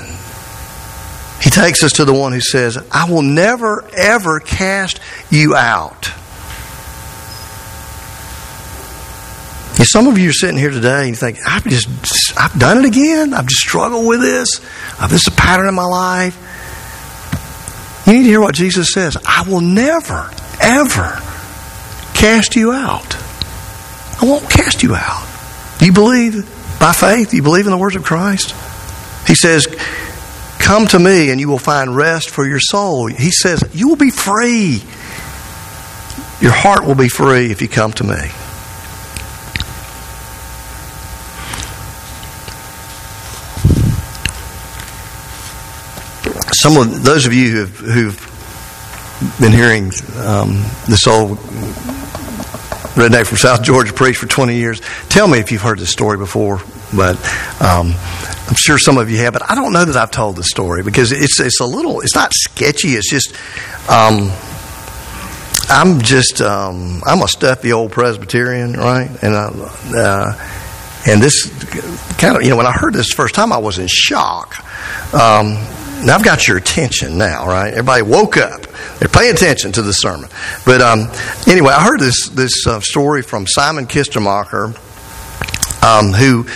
He 1.43 1.51
takes 1.51 1.83
us 1.83 1.93
to 1.97 2.07
the 2.07 2.14
one 2.14 2.33
who 2.33 2.41
says, 2.41 2.79
I 2.91 3.11
will 3.11 3.21
never, 3.21 3.85
ever 3.95 4.41
cast 4.41 5.01
you 5.29 5.55
out. 5.55 6.07
Some 9.85 10.07
of 10.07 10.17
you 10.17 10.31
are 10.31 10.33
sitting 10.33 10.57
here 10.57 10.71
today 10.71 11.01
and 11.01 11.09
you 11.11 11.14
think, 11.14 11.37
I've 11.47 11.62
just, 11.64 11.91
I've 12.41 12.59
done 12.59 12.79
it 12.79 12.87
again. 12.87 13.35
I've 13.35 13.47
just 13.47 13.61
struggled 13.61 14.07
with 14.07 14.23
this. 14.23 14.49
Uh, 14.99 15.09
this 15.09 15.27
is 15.27 15.29
a 15.29 15.37
pattern 15.37 15.69
in 15.69 15.75
my 15.75 15.85
life. 15.85 16.35
You 18.07 18.14
need 18.14 18.23
to 18.23 18.29
hear 18.31 18.41
what 18.41 18.55
Jesus 18.55 18.93
says. 18.93 19.19
I 19.27 19.45
will 19.47 19.61
never, 19.61 20.31
ever 20.59 21.21
cast 22.14 22.57
you 22.57 22.73
out. 22.73 23.14
I 24.23 24.25
won't 24.25 24.49
cast 24.49 24.83
you 24.83 24.95
out. 24.95 25.29
Do 25.79 25.85
you 25.85 25.93
believe 25.93 26.47
by 26.81 26.93
faith? 26.93 27.29
Do 27.29 27.37
you 27.37 27.43
believe 27.43 27.67
in 27.67 27.73
the 27.73 27.79
words 27.79 27.95
of 27.95 28.05
Christ? 28.05 28.55
He 29.29 29.35
says, 29.35 29.67
Come 30.59 30.87
to 30.88 30.99
me 30.99 31.31
and 31.31 31.38
you 31.38 31.51
will 31.51 31.59
find 31.59 31.95
rest 31.95 32.31
for 32.31 32.47
your 32.47 32.61
soul. 32.61 33.07
He 33.07 33.31
says, 33.31 33.62
You 33.75 33.88
will 33.88 33.97
be 33.97 34.11
free. 34.11 34.83
Your 36.41 36.53
heart 36.53 36.87
will 36.87 36.95
be 36.95 37.11
free 37.11 37.51
if 37.51 37.61
you 37.61 37.69
come 37.69 37.93
to 37.93 38.05
me. 38.05 38.31
Some 46.55 46.79
of 46.79 47.03
those 47.03 47.27
of 47.27 47.35
you 47.35 47.51
who've, 47.51 47.79
who've 47.79 49.38
been 49.41 49.53
hearing 49.53 49.91
um, 50.17 50.64
this 50.88 51.07
old 51.07 51.38
redneck 52.98 53.26
from 53.26 53.38
South 53.38 53.62
Georgia 53.62 53.92
preached 53.92 54.18
for 54.18 54.26
20 54.26 54.56
years, 54.56 54.80
tell 55.08 55.28
me 55.28 55.38
if 55.38 55.52
you've 55.52 55.62
heard 55.62 55.78
this 55.78 55.90
story 55.90 56.18
before. 56.18 56.61
But 56.94 57.16
um, 57.62 57.94
I'm 58.48 58.54
sure 58.56 58.78
some 58.78 58.98
of 58.98 59.11
you 59.11 59.18
have, 59.18 59.32
but 59.32 59.48
I 59.48 59.54
don't 59.54 59.72
know 59.72 59.84
that 59.84 59.96
I've 59.96 60.11
told 60.11 60.37
the 60.37 60.42
story 60.42 60.82
because 60.82 61.12
it's 61.12 61.38
it's 61.38 61.61
a 61.61 61.66
little 61.66 62.00
it's 62.00 62.14
not 62.14 62.32
sketchy. 62.32 62.88
It's 62.88 63.11
just 63.11 63.34
um, 63.90 64.30
I'm 65.68 66.00
just 66.00 66.40
um, 66.40 67.02
I'm 67.06 67.22
a 67.22 67.28
stuffy 67.28 67.72
old 67.72 67.92
Presbyterian, 67.92 68.72
right? 68.72 69.11
And 69.22 69.34
I, 69.34 69.48
uh, 69.96 70.50
and 71.06 71.22
this 71.22 71.46
kind 72.16 72.37
of 72.37 72.42
you 72.42 72.50
know 72.50 72.56
when 72.56 72.66
I 72.66 72.72
heard 72.72 72.94
this 72.94 73.12
first 73.12 73.34
time, 73.34 73.52
I 73.52 73.58
was 73.58 73.78
in 73.78 73.87
shock. 73.87 74.56
Um, 75.12 75.58
now 76.04 76.14
I've 76.14 76.24
got 76.24 76.46
your 76.46 76.56
attention 76.56 77.18
now, 77.18 77.46
right? 77.46 77.70
Everybody 77.70 78.02
woke 78.02 78.37
up. 78.37 78.62
They're 78.98 79.08
paying 79.08 79.34
attention 79.34 79.72
to 79.72 79.82
the 79.82 79.92
sermon. 79.92 80.28
But 80.64 80.80
um, 80.80 81.08
anyway, 81.46 81.72
I 81.72 81.82
heard 81.82 82.00
this 82.00 82.28
this 82.28 82.66
uh, 82.66 82.80
story 82.80 83.22
from 83.22 83.46
Simon 83.46 83.87
Kistemaker, 83.87 84.74
um, 85.82 86.12
who 86.12 86.46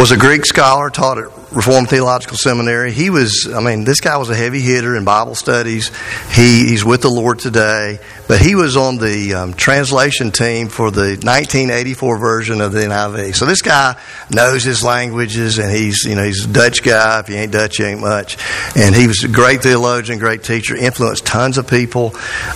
was 0.00 0.10
a 0.12 0.16
Greek 0.16 0.46
scholar, 0.46 0.90
taught 0.90 1.18
at 1.18 1.26
Reformed 1.50 1.88
Theological 1.88 2.36
Seminary. 2.36 2.92
He 2.92 3.10
was, 3.10 3.50
I 3.52 3.60
mean, 3.60 3.84
this 3.84 4.00
guy 4.00 4.16
was 4.16 4.30
a 4.30 4.36
heavy 4.36 4.60
hitter 4.60 4.96
in 4.96 5.04
Bible 5.04 5.34
studies. 5.34 5.90
He, 6.30 6.68
he's 6.68 6.84
with 6.84 7.02
the 7.02 7.10
Lord 7.10 7.38
today, 7.38 7.98
but 8.28 8.40
he 8.40 8.54
was 8.54 8.76
on 8.76 8.98
the 8.98 9.34
um, 9.34 9.54
translation 9.54 10.30
team 10.30 10.68
for 10.68 10.90
the 10.90 11.16
1984 11.22 12.18
version 12.18 12.60
of 12.60 12.72
the 12.72 12.80
NIV. 12.80 13.34
So 13.34 13.46
this 13.46 13.62
guy 13.62 13.98
knows 14.30 14.62
his 14.62 14.84
languages, 14.84 15.58
and 15.58 15.74
he's, 15.74 16.04
you 16.04 16.14
know, 16.14 16.24
he's 16.24 16.44
a 16.44 16.48
Dutch 16.48 16.82
guy. 16.82 17.20
If 17.20 17.30
you 17.30 17.36
ain't 17.36 17.52
Dutch, 17.52 17.78
you 17.78 17.86
ain't 17.86 18.00
much. 18.00 18.36
And 18.76 18.94
he 18.94 19.06
was 19.06 19.24
a 19.24 19.28
great 19.28 19.62
theologian, 19.62 20.18
great 20.18 20.44
teacher, 20.44 20.76
influenced 20.76 21.24
tons 21.24 21.56
of 21.56 21.66
people. 21.66 22.14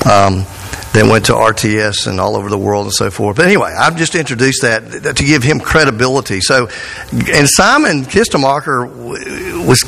Um, 0.08 0.44
then 0.92 1.08
went 1.08 1.24
to 1.26 1.32
RTS 1.32 2.06
and 2.06 2.20
all 2.20 2.36
over 2.36 2.50
the 2.50 2.58
world 2.58 2.84
and 2.84 2.92
so 2.92 3.10
forth. 3.10 3.36
But 3.36 3.46
anyway, 3.46 3.74
I've 3.78 3.96
just 3.96 4.14
introduced 4.14 4.60
that 4.60 5.16
to 5.16 5.24
give 5.24 5.42
him 5.42 5.58
credibility. 5.58 6.40
So, 6.40 6.68
and 7.10 7.48
Simon 7.48 8.02
Kistemaker 8.02 9.66
was 9.66 9.82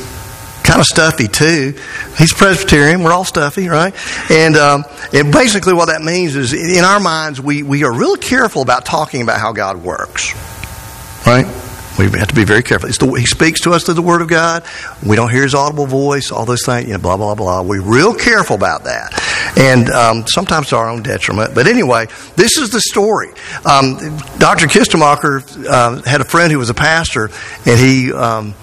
kind 0.65 0.81
of 0.81 0.87
stuffy 0.87 1.29
too. 1.29 1.75
He's 2.19 2.33
Presbyterian. 2.33 3.05
We're 3.05 3.13
all 3.13 3.25
stuffy, 3.25 3.69
right? 3.69 3.95
And 4.31 4.57
um, 4.57 4.85
and 5.13 5.31
basically, 5.31 5.75
what 5.75 5.87
that 5.87 6.03
means 6.03 6.35
is, 6.35 6.53
in 6.53 6.85
our 6.85 6.99
minds, 6.99 7.41
we 7.41 7.63
we 7.63 7.85
are 7.85 7.93
real 7.93 8.17
careful 8.17 8.63
about 8.63 8.85
talking 8.85 9.23
about 9.23 9.39
how 9.39 9.53
God 9.53 9.77
works, 9.77 10.35
right? 11.27 11.47
We 11.99 12.07
have 12.19 12.29
to 12.29 12.35
be 12.35 12.45
very 12.45 12.65
careful. 12.65 12.89
The, 12.89 13.21
he 13.21 13.27
speaks 13.27 13.61
to 13.61 13.71
us 13.71 13.85
through 13.85 13.95
the 13.95 14.03
Word 14.03 14.21
of 14.21 14.27
God. 14.27 14.65
We 15.07 15.15
don't 15.15 15.31
hear 15.31 15.45
His 15.45 15.55
audible 15.55 15.87
voice, 15.87 16.33
all 16.33 16.45
those 16.45 16.65
things, 16.67 16.89
you 16.89 16.95
know, 16.95 16.99
blah, 16.99 17.17
blah, 17.17 17.37
blah. 17.37 17.63
We're 17.63 17.83
real 17.83 18.15
careful 18.15 18.57
about 18.57 18.85
that. 18.85 19.13
And 19.57 19.89
um, 19.91 20.27
sometimes 20.27 20.71
to 20.71 20.77
our 20.77 20.89
own 20.89 21.05
detriment. 21.05 21.55
But 21.55 21.69
anyway, 21.69 22.07
this 22.35 22.59
is 22.59 22.71
the 22.71 22.81
story. 22.81 23.29
Um, 23.65 23.97
Dr. 24.39 24.67
Kistemaker 24.67 25.67
uh, 25.69 26.03
had 26.03 26.21
a 26.21 26.25
friend 26.25 26.51
who 26.51 26.59
was 26.59 26.71
a 26.71 26.75
pastor, 26.75 27.31
and 27.65 27.79
he, 27.79 28.13
um, 28.13 28.55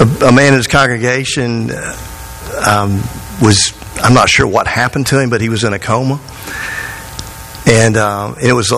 a, 0.00 0.26
a, 0.26 0.32
man 0.32 0.52
in 0.52 0.58
his 0.58 0.66
congregation, 0.66 1.70
uh, 1.70 3.02
was, 3.42 3.72
I'm 4.02 4.14
not 4.14 4.28
sure 4.28 4.46
what 4.46 4.66
happened 4.66 5.06
to 5.08 5.20
him, 5.20 5.30
but 5.30 5.40
he 5.40 5.48
was 5.48 5.64
in 5.64 5.72
a 5.72 5.78
coma. 5.78 6.20
And, 7.66 7.96
uh, 7.96 8.34
it 8.42 8.52
was 8.52 8.72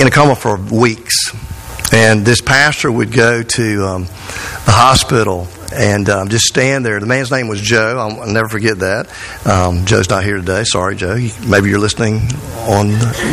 in 0.00 0.06
a 0.06 0.10
coma 0.10 0.36
for 0.36 0.56
weeks 0.56 1.32
and 1.92 2.24
this 2.24 2.40
pastor 2.40 2.90
would 2.90 3.12
go 3.12 3.42
to 3.42 3.86
um, 3.86 4.02
the 4.04 4.72
hospital 4.72 5.48
and 5.72 6.08
um, 6.08 6.28
just 6.28 6.44
stand 6.44 6.84
there. 6.84 6.98
The 7.00 7.06
man's 7.06 7.30
name 7.30 7.48
was 7.48 7.60
Joe. 7.60 7.98
I'll, 7.98 8.20
I'll 8.20 8.32
never 8.32 8.48
forget 8.48 8.78
that. 8.80 9.08
Um, 9.46 9.84
Joe's 9.84 10.08
not 10.08 10.24
here 10.24 10.36
today. 10.36 10.64
Sorry, 10.64 10.96
Joe. 10.96 11.16
Maybe 11.46 11.70
you're 11.70 11.78
listening 11.78 12.16
on 12.68 12.92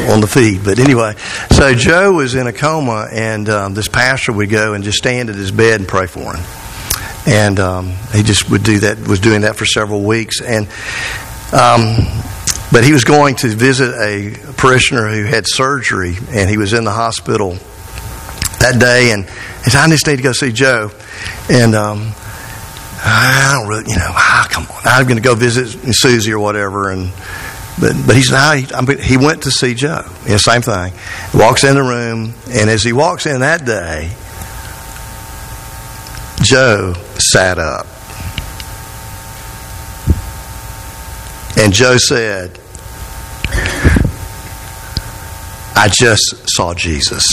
on 0.10 0.22
the 0.22 0.30
feed. 0.32 0.64
But 0.64 0.80
anyway, 0.80 1.16
so 1.52 1.74
Joe 1.74 2.14
was 2.14 2.36
in 2.36 2.48
a 2.48 2.54
coma, 2.54 3.08
and 3.12 3.50
um, 3.50 3.74
this 3.74 3.88
pastor 3.88 4.34
would 4.34 4.50
go 4.50 4.74
and 4.74 4.84
just 4.84 4.98
stand 4.98 5.30
at 5.30 5.36
his 5.36 5.52
bed 5.52 5.80
and 5.80 5.88
pray 5.88 6.08
for 6.08 6.34
him. 6.34 6.63
And 7.26 7.60
um, 7.60 7.94
he 8.14 8.22
just 8.22 8.50
would 8.50 8.64
do 8.64 8.80
that. 8.80 9.08
Was 9.08 9.20
doing 9.20 9.42
that 9.42 9.56
for 9.56 9.66
several 9.66 10.04
weeks, 10.04 10.42
and 10.42 10.68
um, 11.54 11.96
but 12.72 12.84
he 12.84 12.92
was 12.92 13.06
going 13.06 13.36
to 13.38 13.48
visit 13.48 13.94
a 13.96 14.36
parishioner 14.54 15.08
who 15.08 15.24
had 15.24 15.46
surgery, 15.48 16.16
and 16.30 16.50
he 16.50 16.58
was 16.58 16.74
in 16.74 16.84
the 16.84 16.92
hospital 16.92 17.52
that 18.60 18.78
day, 18.80 19.12
and 19.12 19.26
he 19.64 19.70
said, 19.70 19.82
"I 19.82 19.88
just 19.88 20.06
need 20.06 20.18
to 20.18 20.24
go 20.24 20.34
see 20.34 20.52
Joe." 20.52 20.92
And 21.50 21.76
um, 21.76 22.12
I 23.06 23.52
don't 23.54 23.68
really, 23.68 23.92
you 23.92 23.98
know, 23.98 24.10
ah, 24.10 24.48
come 24.50 24.64
on. 24.64 24.82
I'm 24.86 25.06
going 25.06 25.18
to 25.18 25.24
go 25.24 25.36
visit 25.36 25.68
Susie 25.94 26.34
or 26.34 26.40
whatever. 26.40 26.90
And 26.90 27.12
but 27.80 27.94
but 28.06 28.16
he's 28.16 28.32
now 28.32 28.54
he, 28.54 28.66
he 29.02 29.18
went 29.18 29.44
to 29.44 29.52
see 29.52 29.74
Joe. 29.74 30.04
Yeah, 30.28 30.38
same 30.38 30.62
thing. 30.62 30.94
He 31.32 31.38
walks 31.38 31.64
in 31.64 31.76
the 31.76 31.84
room, 31.84 32.34
and 32.50 32.70
as 32.70 32.84
he 32.84 32.94
walks 32.94 33.26
in 33.26 33.42
that 33.42 33.66
day, 33.66 34.12
Joe 36.42 36.94
sat 37.32 37.58
up, 37.60 37.88
and 41.58 41.74
Joe 41.74 41.98
said, 41.98 42.60
"I 45.76 45.90
just 45.90 46.50
saw 46.50 46.74
Jesus." 46.74 47.26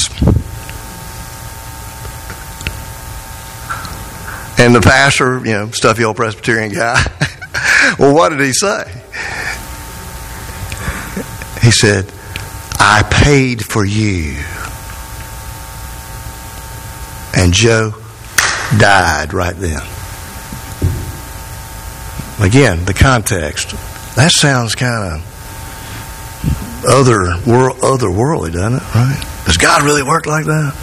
And 4.59 4.75
the 4.75 4.83
pastor, 4.83 5.39
you 5.39 5.53
know, 5.53 5.71
stuffy 5.71 6.05
old 6.05 6.17
Presbyterian 6.17 6.71
guy, 6.71 7.03
well, 7.99 8.15
what 8.15 8.29
did 8.29 8.41
he 8.41 8.53
say? 8.53 8.85
He 11.63 11.71
said, 11.71 12.13
I 12.79 13.03
paid 13.11 13.65
for 13.65 13.85
you. 13.85 14.37
And 17.35 17.55
Joe 17.55 17.91
died 18.79 19.35
right 19.35 19.57
then. 19.57 19.83
Again, 22.41 22.85
the 22.85 22.95
context. 22.95 23.71
That 24.17 24.31
sounds 24.33 24.75
kind 24.75 25.15
of 25.15 26.85
other 26.87 27.37
world, 27.47 27.79
otherworldly, 27.79 28.53
doesn't 28.53 28.75
it? 28.75 28.95
Right? 28.95 29.43
Does 29.45 29.57
God 29.57 29.83
really 29.83 30.03
work 30.03 30.27
like 30.27 30.47
that? 30.47 30.75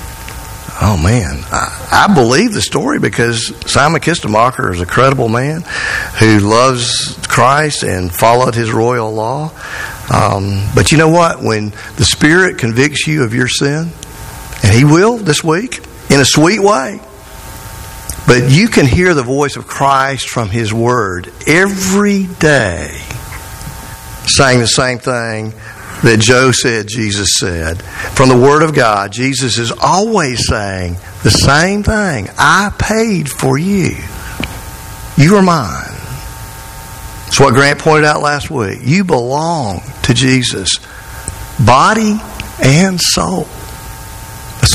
Oh 0.79 0.95
man, 1.01 1.43
I, 1.51 2.05
I, 2.07 2.13
believe 2.13 2.53
the 2.53 2.61
story 2.61 2.99
because 2.99 3.47
Simon 3.69 3.99
Kistemaker 3.99 4.71
is 4.71 4.79
a 4.79 4.85
credible 4.85 5.27
man 5.27 5.63
who 6.19 6.37
loves 6.39 7.17
Christ 7.27 7.81
and 7.81 8.13
followed 8.13 8.53
his 8.53 8.71
royal 8.71 9.11
law. 9.11 9.51
Um, 10.13 10.69
but 10.75 10.91
you 10.91 10.99
know 10.99 11.09
what? 11.09 11.41
When 11.41 11.71
the 11.95 12.05
Spirit 12.05 12.59
convicts 12.59 13.07
you 13.07 13.23
of 13.23 13.33
your 13.33 13.47
sin, 13.47 13.89
and 14.63 14.73
He 14.73 14.83
will 14.83 15.17
this 15.17 15.43
week 15.43 15.79
in 16.09 16.19
a 16.19 16.25
sweet 16.25 16.59
way, 16.59 16.99
but 18.27 18.51
you 18.51 18.67
can 18.67 18.85
hear 18.85 19.13
the 19.13 19.23
voice 19.23 19.55
of 19.55 19.67
Christ 19.67 20.29
from 20.29 20.49
His 20.49 20.73
Word 20.73 21.31
every 21.47 22.25
day 22.25 22.89
saying 24.27 24.59
the 24.59 24.67
same 24.67 24.99
thing 24.99 25.53
that 26.03 26.19
Joe 26.19 26.51
said 26.51 26.87
Jesus 26.87 27.37
said. 27.39 27.81
From 27.81 28.29
the 28.29 28.37
Word 28.37 28.61
of 28.61 28.75
God, 28.75 29.11
Jesus 29.11 29.57
is 29.57 29.71
always 29.71 30.47
saying 30.47 30.97
the 31.23 31.31
same 31.31 31.83
thing. 31.83 32.27
I 32.37 32.71
paid 32.77 33.29
for 33.29 33.57
you. 33.57 33.95
You 35.17 35.37
are 35.37 35.41
mine. 35.41 35.95
It's 37.27 37.39
what 37.39 37.53
Grant 37.53 37.79
pointed 37.79 38.05
out 38.05 38.21
last 38.21 38.51
week. 38.51 38.79
You 38.83 39.03
belong 39.03 39.81
to 40.03 40.13
Jesus, 40.13 40.79
body 41.65 42.19
and 42.63 42.99
soul. 42.99 43.47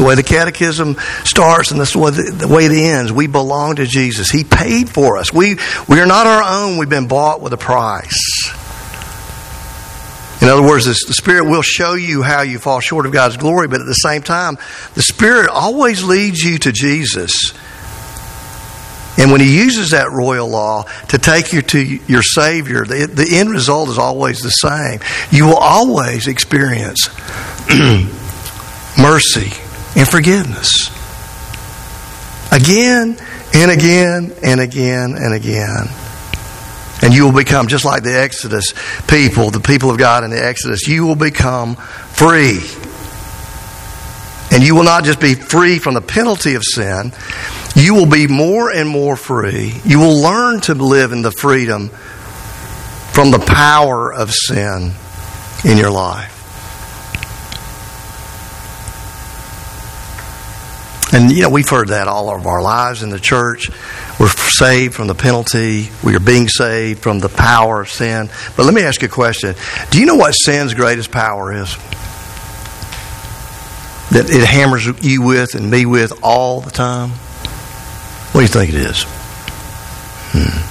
The 0.03 0.09
way 0.09 0.15
the 0.17 0.25
catechism 0.25 0.97
starts, 1.23 1.71
and 1.71 1.79
that's 1.79 1.93
the 1.93 2.01
way, 2.01 2.11
the 2.11 2.49
way 2.49 2.65
it 2.65 2.73
ends. 2.73 3.12
We 3.12 3.29
belong 3.29 3.77
to 3.77 3.87
Jesus. 3.87 4.31
He 4.31 4.43
paid 4.43 4.88
for 4.88 5.17
us. 5.17 5.33
We, 5.33 5.59
we 5.87 6.01
are 6.01 6.07
not 6.07 6.27
our 6.27 6.43
own. 6.43 6.77
We've 6.77 6.88
been 6.88 7.07
bought 7.07 7.41
with 7.41 7.53
a 7.53 7.57
price. 7.57 8.51
In 10.43 10.49
other 10.49 10.62
words, 10.65 10.87
the 10.87 10.95
Spirit 11.15 11.45
will 11.45 11.62
show 11.62 11.95
you 11.95 12.21
how 12.23 12.43
you 12.43 12.59
fall 12.59 12.81
short 12.81 13.07
of 13.07 13.12
God's 13.12 13.37
glory, 13.37 13.69
but 13.69 13.81
at 13.81 13.87
the 13.87 13.93
same 13.93 14.23
time, 14.23 14.59
the 14.95 15.03
Spirit 15.03 15.49
always 15.49 16.03
leads 16.03 16.41
you 16.41 16.59
to 16.59 16.73
Jesus. 16.73 17.53
And 19.17 19.31
when 19.31 19.41
He 19.41 19.57
uses 19.57 19.91
that 19.91 20.11
royal 20.11 20.49
law 20.49 20.83
to 21.11 21.19
take 21.19 21.53
you 21.53 21.62
to 21.62 21.79
your 21.79 22.25
Savior, 22.25 22.85
the, 22.85 23.07
the 23.07 23.37
end 23.37 23.51
result 23.51 23.88
is 23.88 23.99
always 23.99 24.41
the 24.41 24.51
same. 24.51 24.99
You 25.31 25.47
will 25.47 25.59
always 25.59 26.27
experience 26.27 27.09
mercy 28.99 29.62
and 29.96 30.09
forgiveness. 30.09 30.90
Again 32.52 33.16
and 33.55 33.70
again 33.70 34.33
and 34.42 34.61
again 34.61 35.14
and 35.16 35.35
again. 35.35 35.88
And 37.02 37.12
you 37.12 37.24
will 37.24 37.33
become 37.33 37.66
just 37.66 37.85
like 37.85 38.02
the 38.05 38.16
Exodus 38.16 38.74
people, 39.09 39.50
the 39.50 39.61
people 39.61 39.90
of 39.90 39.98
God 39.98 40.22
in 40.22 40.31
the 40.31 40.44
Exodus. 40.44 40.87
You 40.87 41.05
will 41.05 41.16
become 41.16 41.74
free. 41.76 42.61
And 44.52 44.62
you 44.62 44.74
will 44.74 44.85
not 44.85 45.05
just 45.05 45.20
be 45.20 45.35
free 45.35 45.78
from 45.78 45.94
the 45.94 46.00
penalty 46.00 46.55
of 46.55 46.62
sin, 46.62 47.12
you 47.74 47.94
will 47.94 48.07
be 48.07 48.26
more 48.26 48.70
and 48.70 48.88
more 48.88 49.16
free. 49.16 49.81
You 49.85 49.98
will 49.98 50.20
learn 50.20 50.61
to 50.62 50.74
live 50.74 51.12
in 51.12 51.22
the 51.22 51.31
freedom 51.31 51.88
from 51.88 53.31
the 53.31 53.38
power 53.38 54.12
of 54.12 54.31
sin 54.31 54.92
in 55.64 55.78
your 55.78 55.90
life. 55.90 56.32
And, 61.12 61.31
you 61.31 61.42
know, 61.42 61.51
we've 61.51 61.68
heard 61.68 61.88
that 61.88 62.09
all 62.09 62.35
of 62.35 62.46
our 62.46 62.62
lives 62.62 63.03
in 63.03 63.11
the 63.11 63.20
church. 63.20 63.70
We're 64.18 64.29
saved 64.29 64.94
from 64.94 65.09
the 65.09 65.14
penalty. 65.14 65.90
We 66.03 66.16
are 66.16 66.20
being 66.20 66.48
saved 66.48 67.03
from 67.03 67.18
the 67.18 67.29
power 67.29 67.83
of 67.83 67.90
sin. 67.90 68.31
But 68.57 68.64
let 68.64 68.72
me 68.72 68.83
ask 68.83 69.03
you 69.03 69.09
a 69.09 69.11
question. 69.11 69.55
Do 69.90 70.01
you 70.01 70.07
know 70.07 70.16
what 70.16 70.33
sin's 70.33 70.72
greatest 70.72 71.11
power 71.11 71.53
is? 71.53 71.77
That 74.11 74.31
it 74.31 74.46
hammers 74.46 74.87
you 75.05 75.20
with 75.22 75.55
and 75.55 75.70
me 75.70 75.85
with 75.85 76.12
all 76.22 76.62
the 76.62 76.70
time? 76.70 77.11
What 77.11 78.40
do 78.40 78.42
you 78.42 78.48
think 78.48 78.70
it 78.70 78.77
is? 78.77 79.05
Hmm. 80.33 80.68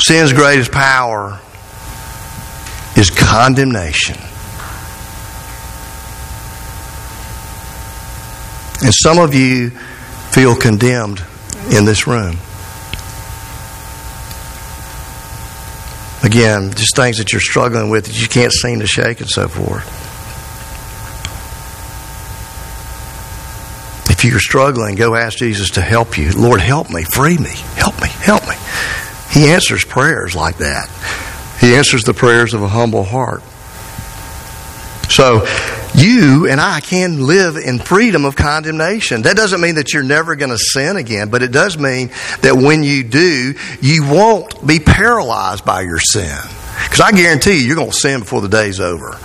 Sin's 0.00 0.32
greatest 0.32 0.72
power 0.72 1.38
is 2.96 3.10
condemnation. 3.10 4.16
And 8.82 8.92
some 8.94 9.18
of 9.18 9.34
you 9.34 9.70
feel 10.30 10.56
condemned 10.56 11.22
in 11.70 11.84
this 11.84 12.06
room. 12.06 12.36
Again, 16.22 16.72
just 16.72 16.94
things 16.96 17.18
that 17.18 17.32
you're 17.32 17.40
struggling 17.40 17.90
with 17.90 18.06
that 18.06 18.20
you 18.20 18.28
can't 18.28 18.52
seem 18.52 18.80
to 18.80 18.86
shake 18.86 19.20
and 19.20 19.28
so 19.28 19.48
forth. 19.48 19.86
If 24.10 24.24
you're 24.24 24.38
struggling, 24.38 24.96
go 24.96 25.14
ask 25.14 25.38
Jesus 25.38 25.70
to 25.70 25.80
help 25.80 26.18
you. 26.18 26.30
Lord, 26.32 26.60
help 26.60 26.90
me, 26.90 27.04
free 27.04 27.38
me, 27.38 27.54
help 27.76 28.00
me, 28.02 28.08
help 28.08 28.46
me. 28.46 28.54
He 29.30 29.48
answers 29.48 29.84
prayers 29.84 30.36
like 30.36 30.58
that. 30.58 30.88
He 31.60 31.74
answers 31.74 32.04
the 32.04 32.12
prayers 32.12 32.52
of 32.52 32.62
a 32.62 32.68
humble 32.68 33.04
heart. 33.04 33.42
So, 35.10 35.46
you 35.94 36.46
and 36.48 36.60
I 36.60 36.80
can 36.80 37.26
live 37.26 37.56
in 37.56 37.78
freedom 37.78 38.24
of 38.24 38.36
condemnation. 38.36 39.22
That 39.22 39.36
doesn't 39.36 39.60
mean 39.60 39.74
that 39.76 39.92
you're 39.92 40.02
never 40.02 40.36
going 40.36 40.50
to 40.50 40.58
sin 40.58 40.96
again, 40.96 41.30
but 41.30 41.42
it 41.42 41.52
does 41.52 41.78
mean 41.78 42.10
that 42.42 42.56
when 42.56 42.82
you 42.82 43.02
do, 43.04 43.54
you 43.80 44.04
won't 44.04 44.66
be 44.66 44.78
paralyzed 44.78 45.64
by 45.64 45.82
your 45.82 45.98
sin. 45.98 46.38
Because 46.84 47.00
I 47.00 47.12
guarantee 47.12 47.60
you, 47.60 47.66
you're 47.66 47.76
going 47.76 47.90
to 47.90 47.96
sin 47.96 48.20
before 48.20 48.40
the 48.40 48.48
day's 48.48 48.80
over. 48.80 49.18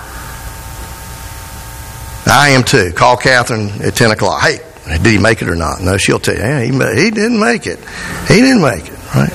I 2.28 2.50
am 2.50 2.64
too. 2.64 2.92
Call 2.94 3.18
Catherine 3.18 3.70
at 3.84 3.96
10 3.96 4.12
o'clock. 4.12 4.42
Hey, 4.42 4.58
did 4.86 5.06
he 5.06 5.18
make 5.20 5.42
it 5.42 5.48
or 5.48 5.56
not? 5.56 5.82
No, 5.82 5.98
she'll 5.98 6.20
tell 6.20 6.36
you, 6.36 6.42
yeah, 6.42 6.62
he, 6.62 6.72
he 6.72 7.12
didn't 7.12 7.40
make 7.40 7.68
it. 7.68 7.80
He 8.28 8.42
didn't 8.42 8.62
make 8.62 8.88
it, 8.88 9.16
right? 9.16 9.32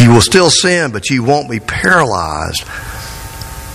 You 0.00 0.12
will 0.12 0.20
still 0.20 0.50
sin, 0.50 0.90
but 0.90 1.10
you 1.10 1.22
won't 1.22 1.48
be 1.48 1.60
paralyzed 1.60 2.64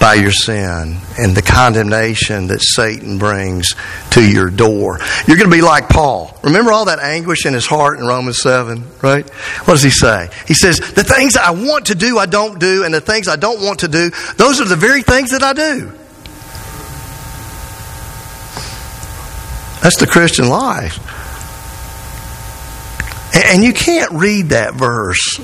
by 0.09 0.15
your 0.15 0.31
sin 0.31 0.97
and 1.19 1.35
the 1.35 1.41
condemnation 1.43 2.47
that 2.47 2.59
Satan 2.63 3.19
brings 3.19 3.75
to 4.09 4.27
your 4.27 4.49
door. 4.49 4.97
You're 5.27 5.37
going 5.37 5.51
to 5.51 5.55
be 5.55 5.61
like 5.61 5.87
Paul. 5.87 6.35
Remember 6.41 6.71
all 6.71 6.85
that 6.85 6.97
anguish 6.97 7.45
in 7.45 7.53
his 7.53 7.67
heart 7.67 7.99
in 7.99 8.07
Romans 8.07 8.41
7, 8.41 8.83
right? 9.03 9.29
What 9.29 9.73
does 9.75 9.83
he 9.83 9.91
say? 9.91 10.31
He 10.47 10.55
says, 10.55 10.79
The 10.79 11.03
things 11.03 11.37
I 11.37 11.51
want 11.51 11.87
to 11.87 11.95
do, 11.95 12.17
I 12.17 12.25
don't 12.25 12.57
do, 12.59 12.83
and 12.85 12.91
the 12.91 13.01
things 13.01 13.27
I 13.27 13.35
don't 13.35 13.61
want 13.61 13.81
to 13.81 13.87
do, 13.87 14.09
those 14.35 14.59
are 14.59 14.65
the 14.65 14.75
very 14.75 15.03
things 15.03 15.29
that 15.29 15.43
I 15.43 15.53
do. 15.53 15.91
That's 19.83 19.99
the 19.99 20.07
Christian 20.07 20.49
life. 20.49 20.97
And 23.35 23.63
you 23.63 23.73
can't 23.73 24.11
read 24.13 24.49
that 24.49 24.73
verse. 24.73 25.39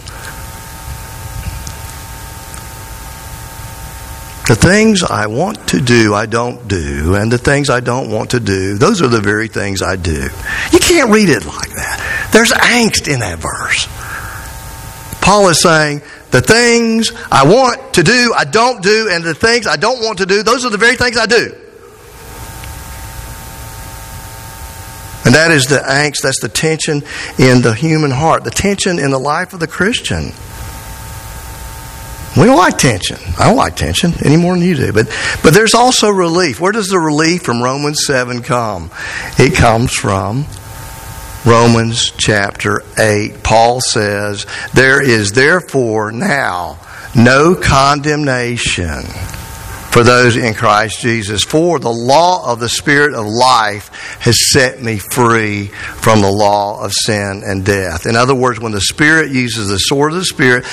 The 4.47 4.55
things 4.55 5.01
I 5.01 5.25
want 5.25 5.69
to 5.69 5.81
do, 5.81 6.13
I 6.13 6.27
don't 6.27 6.67
do. 6.67 7.15
And 7.15 7.31
the 7.31 7.37
things 7.39 7.71
I 7.71 7.79
don't 7.79 8.11
want 8.11 8.31
to 8.31 8.39
do, 8.39 8.77
those 8.77 9.01
are 9.01 9.07
the 9.07 9.21
very 9.21 9.47
things 9.47 9.81
I 9.81 9.95
do. 9.95 10.29
You 10.71 10.79
can't 10.79 11.09
read 11.09 11.29
it 11.29 11.45
like 11.45 11.71
that. 11.71 12.29
There's 12.31 12.51
angst 12.51 13.11
in 13.11 13.21
that 13.21 13.39
verse. 13.39 13.87
Paul 15.19 15.49
is 15.49 15.59
saying, 15.63 16.03
the 16.29 16.41
things 16.41 17.11
I 17.31 17.45
want 17.45 17.95
to 17.95 18.03
do, 18.03 18.33
I 18.35 18.43
don't 18.43 18.83
do, 18.83 19.09
and 19.09 19.23
the 19.23 19.33
things 19.33 19.65
I 19.65 19.77
don't 19.77 19.99
want 20.03 20.19
to 20.19 20.27
do, 20.27 20.43
those 20.43 20.63
are 20.63 20.69
the 20.69 20.77
very 20.77 20.95
things 20.95 21.17
I 21.17 21.25
do. 21.25 21.55
And 25.25 25.33
that 25.33 25.49
is 25.49 25.65
the 25.65 25.77
angst, 25.77 26.21
that's 26.21 26.39
the 26.39 26.49
tension 26.49 27.01
in 27.39 27.63
the 27.63 27.73
human 27.73 28.11
heart, 28.11 28.43
the 28.43 28.51
tension 28.51 28.99
in 28.99 29.09
the 29.09 29.17
life 29.17 29.53
of 29.53 29.59
the 29.59 29.67
Christian. 29.67 30.33
We 32.37 32.45
don't 32.45 32.57
like 32.57 32.77
tension. 32.77 33.17
I 33.39 33.47
don't 33.47 33.55
like 33.55 33.75
tension 33.75 34.13
any 34.23 34.35
more 34.35 34.55
than 34.55 34.63
you 34.63 34.75
do. 34.75 34.91
But, 34.91 35.07
but 35.41 35.53
there's 35.53 35.73
also 35.73 36.09
relief. 36.09 36.59
Where 36.59 36.73
does 36.73 36.89
the 36.89 36.99
relief 36.99 37.43
from 37.43 37.63
Romans 37.63 38.05
7 38.05 38.41
come? 38.41 38.91
It 39.37 39.55
comes 39.55 39.93
from 39.93 40.45
Romans 41.45 42.11
chapter 42.11 42.83
8. 42.97 43.41
Paul 43.41 43.79
says, 43.79 44.45
There 44.73 45.01
is 45.01 45.31
therefore 45.31 46.11
now 46.11 46.79
no 47.15 47.55
condemnation 47.55 49.03
for 49.95 50.03
those 50.03 50.35
in 50.35 50.53
Christ 50.53 50.99
Jesus. 50.99 51.45
For 51.45 51.79
the 51.79 51.89
law 51.89 52.51
of 52.51 52.59
the 52.59 52.67
Spirit 52.67 53.13
of 53.13 53.25
life 53.25 53.87
has 54.19 54.51
set 54.51 54.83
me 54.83 54.97
free 54.97 55.67
from 55.67 56.19
the 56.19 56.29
law 56.29 56.83
of 56.83 56.91
sin 56.91 57.43
and 57.45 57.65
death. 57.65 58.05
In 58.05 58.17
other 58.17 58.35
words, 58.35 58.59
when 58.59 58.73
the 58.73 58.81
Spirit 58.81 59.31
uses 59.31 59.69
the 59.69 59.77
sword 59.77 60.11
of 60.11 60.17
the 60.17 60.25
Spirit, 60.25 60.65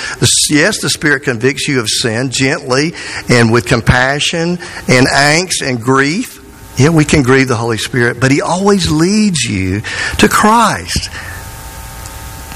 yes, 0.49 0.81
the 0.81 0.89
Spirit 0.89 1.23
convicts 1.23 1.69
you 1.69 1.79
of 1.79 1.87
sin 1.87 2.31
gently 2.31 2.91
and 3.29 3.49
with 3.49 3.65
compassion 3.65 4.57
and 4.89 5.07
angst 5.07 5.65
and 5.65 5.81
grief. 5.81 6.41
Yeah, 6.77 6.89
we 6.89 7.05
can 7.05 7.23
grieve 7.23 7.47
the 7.47 7.55
Holy 7.55 7.77
Spirit, 7.77 8.19
but 8.19 8.29
He 8.29 8.41
always 8.41 8.91
leads 8.91 9.41
you 9.45 9.83
to 10.17 10.27
Christ. 10.27 11.09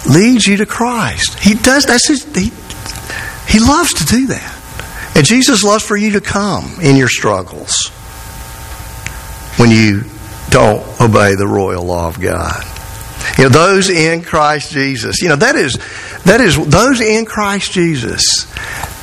Leads 0.06 0.46
you 0.46 0.58
to 0.58 0.66
Christ. 0.66 1.40
He 1.40 1.54
does. 1.54 1.86
That's 1.86 2.10
his. 2.10 2.26
He, 2.36 2.52
he 3.48 3.60
loves 3.60 3.94
to 3.94 4.06
do 4.06 4.28
that. 4.28 4.57
And 5.18 5.26
Jesus 5.26 5.64
loves 5.64 5.84
for 5.84 5.98
you 5.98 6.12
to 6.12 6.22
come 6.22 6.80
in 6.80 6.96
your 6.96 7.08
struggles 7.10 7.90
when 9.58 9.72
you 9.72 10.04
don't 10.52 10.86
obey 11.02 11.34
the 11.34 11.48
royal 11.48 11.84
law 11.84 12.08
of 12.08 12.22
God. 12.22 12.64
You 13.36 13.46
know, 13.46 13.50
those 13.50 13.90
in 13.90 14.22
Christ 14.22 14.72
Jesus. 14.72 15.20
You 15.24 15.30
know, 15.30 15.36
that 15.38 15.56
is 15.56 15.74
that 16.26 16.40
is 16.40 16.56
those 16.68 17.02
in 17.02 17.26
Christ 17.26 17.72
Jesus. 17.72 18.46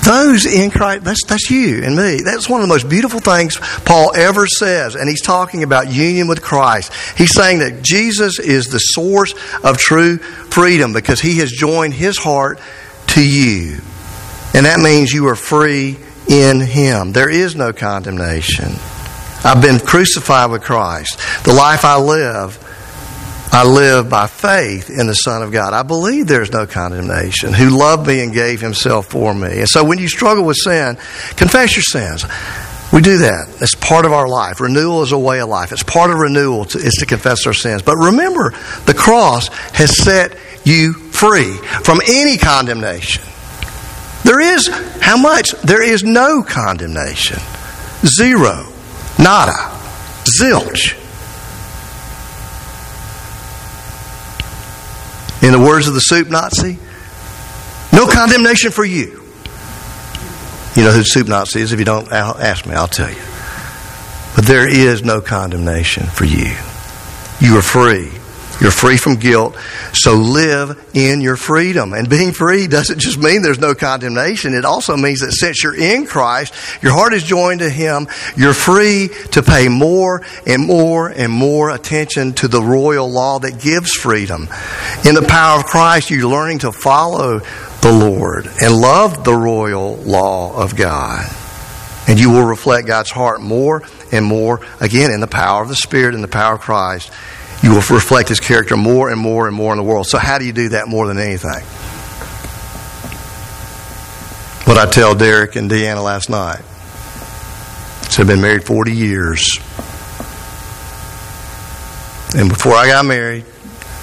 Those 0.04 0.46
in 0.46 0.70
Christ, 0.70 1.02
that's, 1.02 1.24
that's 1.24 1.50
you 1.50 1.82
and 1.82 1.96
me. 1.96 2.20
That's 2.22 2.48
one 2.48 2.60
of 2.60 2.68
the 2.68 2.72
most 2.72 2.88
beautiful 2.88 3.18
things 3.18 3.58
Paul 3.84 4.14
ever 4.14 4.46
says. 4.46 4.94
And 4.94 5.08
he's 5.08 5.22
talking 5.22 5.64
about 5.64 5.90
union 5.90 6.28
with 6.28 6.42
Christ. 6.42 6.92
He's 7.18 7.34
saying 7.34 7.58
that 7.58 7.82
Jesus 7.82 8.38
is 8.38 8.68
the 8.68 8.78
source 8.78 9.34
of 9.64 9.78
true 9.78 10.18
freedom 10.18 10.92
because 10.92 11.20
he 11.20 11.38
has 11.38 11.50
joined 11.50 11.94
his 11.94 12.18
heart 12.18 12.60
to 13.08 13.26
you. 13.26 13.80
And 14.54 14.66
that 14.66 14.78
means 14.78 15.10
you 15.10 15.26
are 15.26 15.36
free 15.36 15.96
in 16.28 16.60
Him. 16.60 17.12
There 17.12 17.30
is 17.30 17.54
no 17.54 17.72
condemnation. 17.72 18.72
I've 19.44 19.60
been 19.60 19.78
crucified 19.78 20.50
with 20.50 20.62
Christ. 20.62 21.18
The 21.44 21.52
life 21.52 21.84
I 21.84 21.98
live, 21.98 22.58
I 23.52 23.66
live 23.66 24.08
by 24.08 24.26
faith 24.26 24.88
in 24.88 25.06
the 25.06 25.14
Son 25.14 25.42
of 25.42 25.52
God. 25.52 25.74
I 25.74 25.82
believe 25.82 26.26
there's 26.26 26.50
no 26.50 26.66
condemnation, 26.66 27.52
who 27.52 27.68
loved 27.68 28.06
me 28.06 28.22
and 28.22 28.32
gave 28.32 28.60
Himself 28.60 29.06
for 29.06 29.34
me. 29.34 29.60
And 29.60 29.68
so 29.68 29.84
when 29.84 29.98
you 29.98 30.08
struggle 30.08 30.44
with 30.44 30.56
sin, 30.56 30.96
confess 31.36 31.76
your 31.76 31.82
sins. 31.82 32.24
We 32.92 33.02
do 33.02 33.18
that. 33.18 33.48
It's 33.60 33.74
part 33.74 34.06
of 34.06 34.12
our 34.12 34.28
life. 34.28 34.60
Renewal 34.60 35.02
is 35.02 35.12
a 35.12 35.18
way 35.18 35.40
of 35.40 35.48
life. 35.48 35.72
It's 35.72 35.82
part 35.82 36.10
of 36.10 36.18
renewal 36.18 36.64
to, 36.66 36.78
is 36.78 36.94
to 37.00 37.06
confess 37.06 37.46
our 37.46 37.52
sins. 37.52 37.82
But 37.82 37.96
remember, 37.96 38.52
the 38.86 38.94
cross 38.94 39.48
has 39.72 39.96
set 39.96 40.36
you 40.64 40.92
free 40.92 41.56
from 41.82 42.00
any 42.06 42.38
condemnation. 42.38 43.24
There 44.24 44.40
is, 44.40 44.68
how 45.00 45.18
much? 45.18 45.50
There 45.62 45.82
is 45.82 46.02
no 46.02 46.42
condemnation. 46.42 47.38
Zero. 48.04 48.66
Nada. 49.18 49.70
Zilch. 50.24 51.00
In 55.42 55.52
the 55.52 55.60
words 55.60 55.86
of 55.88 55.94
the 55.94 56.00
soup 56.00 56.30
Nazi, 56.30 56.78
no 57.92 58.06
condemnation 58.06 58.70
for 58.70 58.84
you. 58.84 59.22
You 60.74 60.82
know 60.82 60.90
who 60.90 60.98
the 60.98 61.04
soup 61.04 61.28
Nazi 61.28 61.60
is? 61.60 61.72
If 61.72 61.78
you 61.78 61.84
don't 61.84 62.10
ask 62.10 62.66
me, 62.66 62.74
I'll 62.74 62.88
tell 62.88 63.10
you. 63.10 63.22
But 64.34 64.46
there 64.46 64.66
is 64.66 65.04
no 65.04 65.20
condemnation 65.20 66.06
for 66.06 66.24
you. 66.24 66.56
You 67.40 67.58
are 67.58 67.62
free 67.62 68.10
you're 68.60 68.70
free 68.70 68.96
from 68.96 69.16
guilt. 69.16 69.56
So 69.92 70.14
live 70.14 70.90
in 70.94 71.20
your 71.20 71.36
freedom. 71.36 71.92
And 71.92 72.08
being 72.08 72.32
free 72.32 72.66
doesn't 72.66 73.00
just 73.00 73.18
mean 73.18 73.42
there's 73.42 73.60
no 73.60 73.74
condemnation. 73.74 74.54
It 74.54 74.64
also 74.64 74.96
means 74.96 75.20
that 75.20 75.32
since 75.32 75.62
you're 75.62 75.76
in 75.76 76.06
Christ, 76.06 76.54
your 76.82 76.92
heart 76.92 77.14
is 77.14 77.24
joined 77.24 77.60
to 77.60 77.70
Him, 77.70 78.06
you're 78.36 78.54
free 78.54 79.10
to 79.32 79.42
pay 79.42 79.68
more 79.68 80.22
and 80.46 80.64
more 80.64 81.08
and 81.08 81.32
more 81.32 81.70
attention 81.70 82.32
to 82.34 82.48
the 82.48 82.62
royal 82.62 83.10
law 83.10 83.38
that 83.40 83.60
gives 83.60 83.92
freedom. 83.92 84.48
In 85.04 85.14
the 85.14 85.26
power 85.28 85.58
of 85.60 85.66
Christ, 85.66 86.10
you're 86.10 86.28
learning 86.28 86.60
to 86.60 86.72
follow 86.72 87.40
the 87.82 87.92
Lord 87.92 88.46
and 88.62 88.80
love 88.80 89.24
the 89.24 89.34
royal 89.34 89.96
law 89.96 90.56
of 90.56 90.76
God. 90.76 91.24
And 92.06 92.20
you 92.20 92.30
will 92.30 92.44
reflect 92.44 92.86
God's 92.86 93.10
heart 93.10 93.40
more 93.40 93.82
and 94.12 94.24
more, 94.24 94.60
again, 94.80 95.10
in 95.10 95.20
the 95.20 95.26
power 95.26 95.62
of 95.62 95.68
the 95.68 95.76
Spirit 95.76 96.14
and 96.14 96.22
the 96.22 96.28
power 96.28 96.54
of 96.54 96.60
Christ 96.60 97.10
you 97.62 97.70
will 97.70 97.76
reflect 97.76 98.28
his 98.28 98.40
character 98.40 98.76
more 98.76 99.10
and 99.10 99.20
more 99.20 99.46
and 99.46 99.56
more 99.56 99.72
in 99.72 99.78
the 99.78 99.84
world. 99.84 100.06
So, 100.06 100.18
how 100.18 100.38
do 100.38 100.44
you 100.44 100.52
do 100.52 100.70
that 100.70 100.88
more 100.88 101.06
than 101.06 101.18
anything? 101.18 101.62
What 104.66 104.78
I 104.78 104.90
tell 104.90 105.14
Derek 105.14 105.56
and 105.56 105.70
Deanna 105.70 106.02
last 106.02 106.30
night. 106.30 106.62
So 108.10 108.22
I've 108.22 108.28
been 108.28 108.40
married 108.40 108.64
40 108.64 108.92
years. 108.92 109.58
And 112.36 112.48
before 112.48 112.74
I 112.74 112.86
got 112.86 113.04
married, 113.04 113.44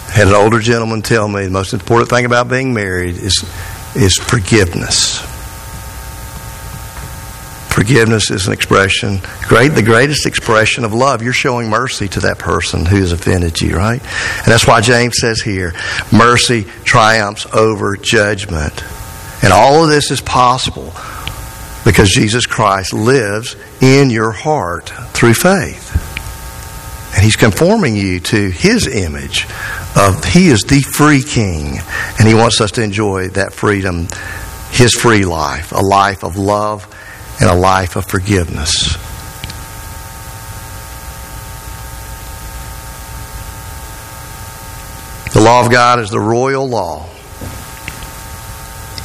I 0.07 0.11
had 0.11 0.27
an 0.27 0.33
older 0.33 0.59
gentleman 0.59 1.01
tell 1.01 1.27
me 1.27 1.45
the 1.45 1.49
most 1.49 1.73
important 1.73 2.09
thing 2.09 2.25
about 2.25 2.49
being 2.49 2.73
married 2.73 3.15
is, 3.15 3.45
is 3.95 4.17
forgiveness. 4.17 5.30
Forgiveness 7.71 8.29
is 8.31 8.47
an 8.47 8.53
expression, 8.53 9.19
great, 9.47 9.69
the 9.69 9.81
greatest 9.81 10.25
expression 10.25 10.83
of 10.83 10.93
love. 10.93 11.21
You're 11.21 11.31
showing 11.31 11.69
mercy 11.69 12.09
to 12.09 12.19
that 12.19 12.37
person 12.37 12.85
who 12.85 12.97
has 12.97 13.13
offended 13.13 13.61
you, 13.61 13.77
right? 13.77 14.01
And 14.01 14.47
that's 14.47 14.67
why 14.67 14.81
James 14.81 15.15
says 15.21 15.41
here, 15.41 15.73
mercy 16.11 16.65
triumphs 16.83 17.45
over 17.53 17.95
judgment. 17.95 18.83
And 19.41 19.53
all 19.53 19.85
of 19.85 19.89
this 19.89 20.11
is 20.11 20.19
possible 20.19 20.93
because 21.85 22.09
Jesus 22.09 22.45
Christ 22.45 22.91
lives 22.91 23.55
in 23.79 24.09
your 24.09 24.31
heart 24.31 24.89
through 25.13 25.35
faith. 25.35 25.95
And 27.15 27.23
he's 27.23 27.37
conforming 27.37 27.95
you 27.95 28.19
to 28.19 28.49
his 28.49 28.85
image 28.85 29.47
of 29.95 30.25
he 30.25 30.49
is 30.49 30.63
the 30.63 30.81
free 30.81 31.23
king 31.23 31.79
and 32.19 32.27
he 32.27 32.33
wants 32.33 32.59
us 32.59 32.71
to 32.71 32.83
enjoy 32.83 33.29
that 33.29 33.53
freedom, 33.53 34.09
his 34.71 34.93
free 34.93 35.23
life, 35.23 35.71
a 35.71 35.79
life 35.79 36.25
of 36.25 36.35
love 36.35 36.85
and 37.41 37.49
a 37.49 37.55
life 37.55 37.95
of 37.95 38.05
forgiveness. 38.05 38.95
The 45.33 45.41
law 45.41 45.65
of 45.65 45.71
God 45.71 45.99
is 45.99 46.11
the 46.11 46.19
royal 46.19 46.69
law 46.69 47.07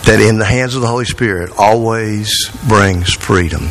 that, 0.05 0.18
in 0.20 0.38
the 0.38 0.44
hands 0.44 0.75
of 0.75 0.83
the 0.83 0.87
Holy 0.87 1.07
Spirit, 1.07 1.51
always 1.57 2.51
brings 2.68 3.14
freedom. 3.14 3.70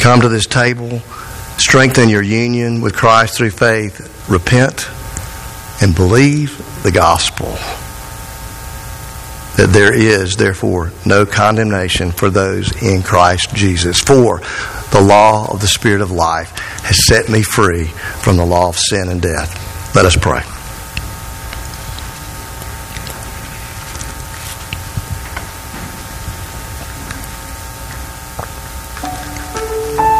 Come 0.00 0.22
to 0.22 0.30
this 0.30 0.46
table, 0.46 1.00
strengthen 1.58 2.08
your 2.08 2.22
union 2.22 2.80
with 2.80 2.94
Christ 2.94 3.36
through 3.36 3.50
faith, 3.50 4.26
repent, 4.30 4.88
and 5.82 5.94
believe 5.94 6.82
the 6.82 6.92
gospel 6.92 7.58
that 9.56 9.70
there 9.72 9.94
is, 9.94 10.36
therefore, 10.36 10.92
no 11.04 11.26
condemnation 11.26 12.10
for 12.10 12.30
those 12.30 12.82
in 12.82 13.02
Christ 13.02 13.54
Jesus. 13.54 14.00
For 14.00 14.40
the 14.90 15.00
law 15.00 15.52
of 15.52 15.60
the 15.60 15.68
Spirit 15.68 16.00
of 16.00 16.10
life 16.10 16.50
has 16.82 17.06
set 17.06 17.28
me 17.28 17.42
free 17.42 17.84
from 17.84 18.36
the 18.36 18.46
law 18.46 18.68
of 18.68 18.78
sin 18.78 19.08
and 19.08 19.20
death. 19.20 19.94
Let 19.94 20.04
us 20.04 20.16
pray. 20.16 20.42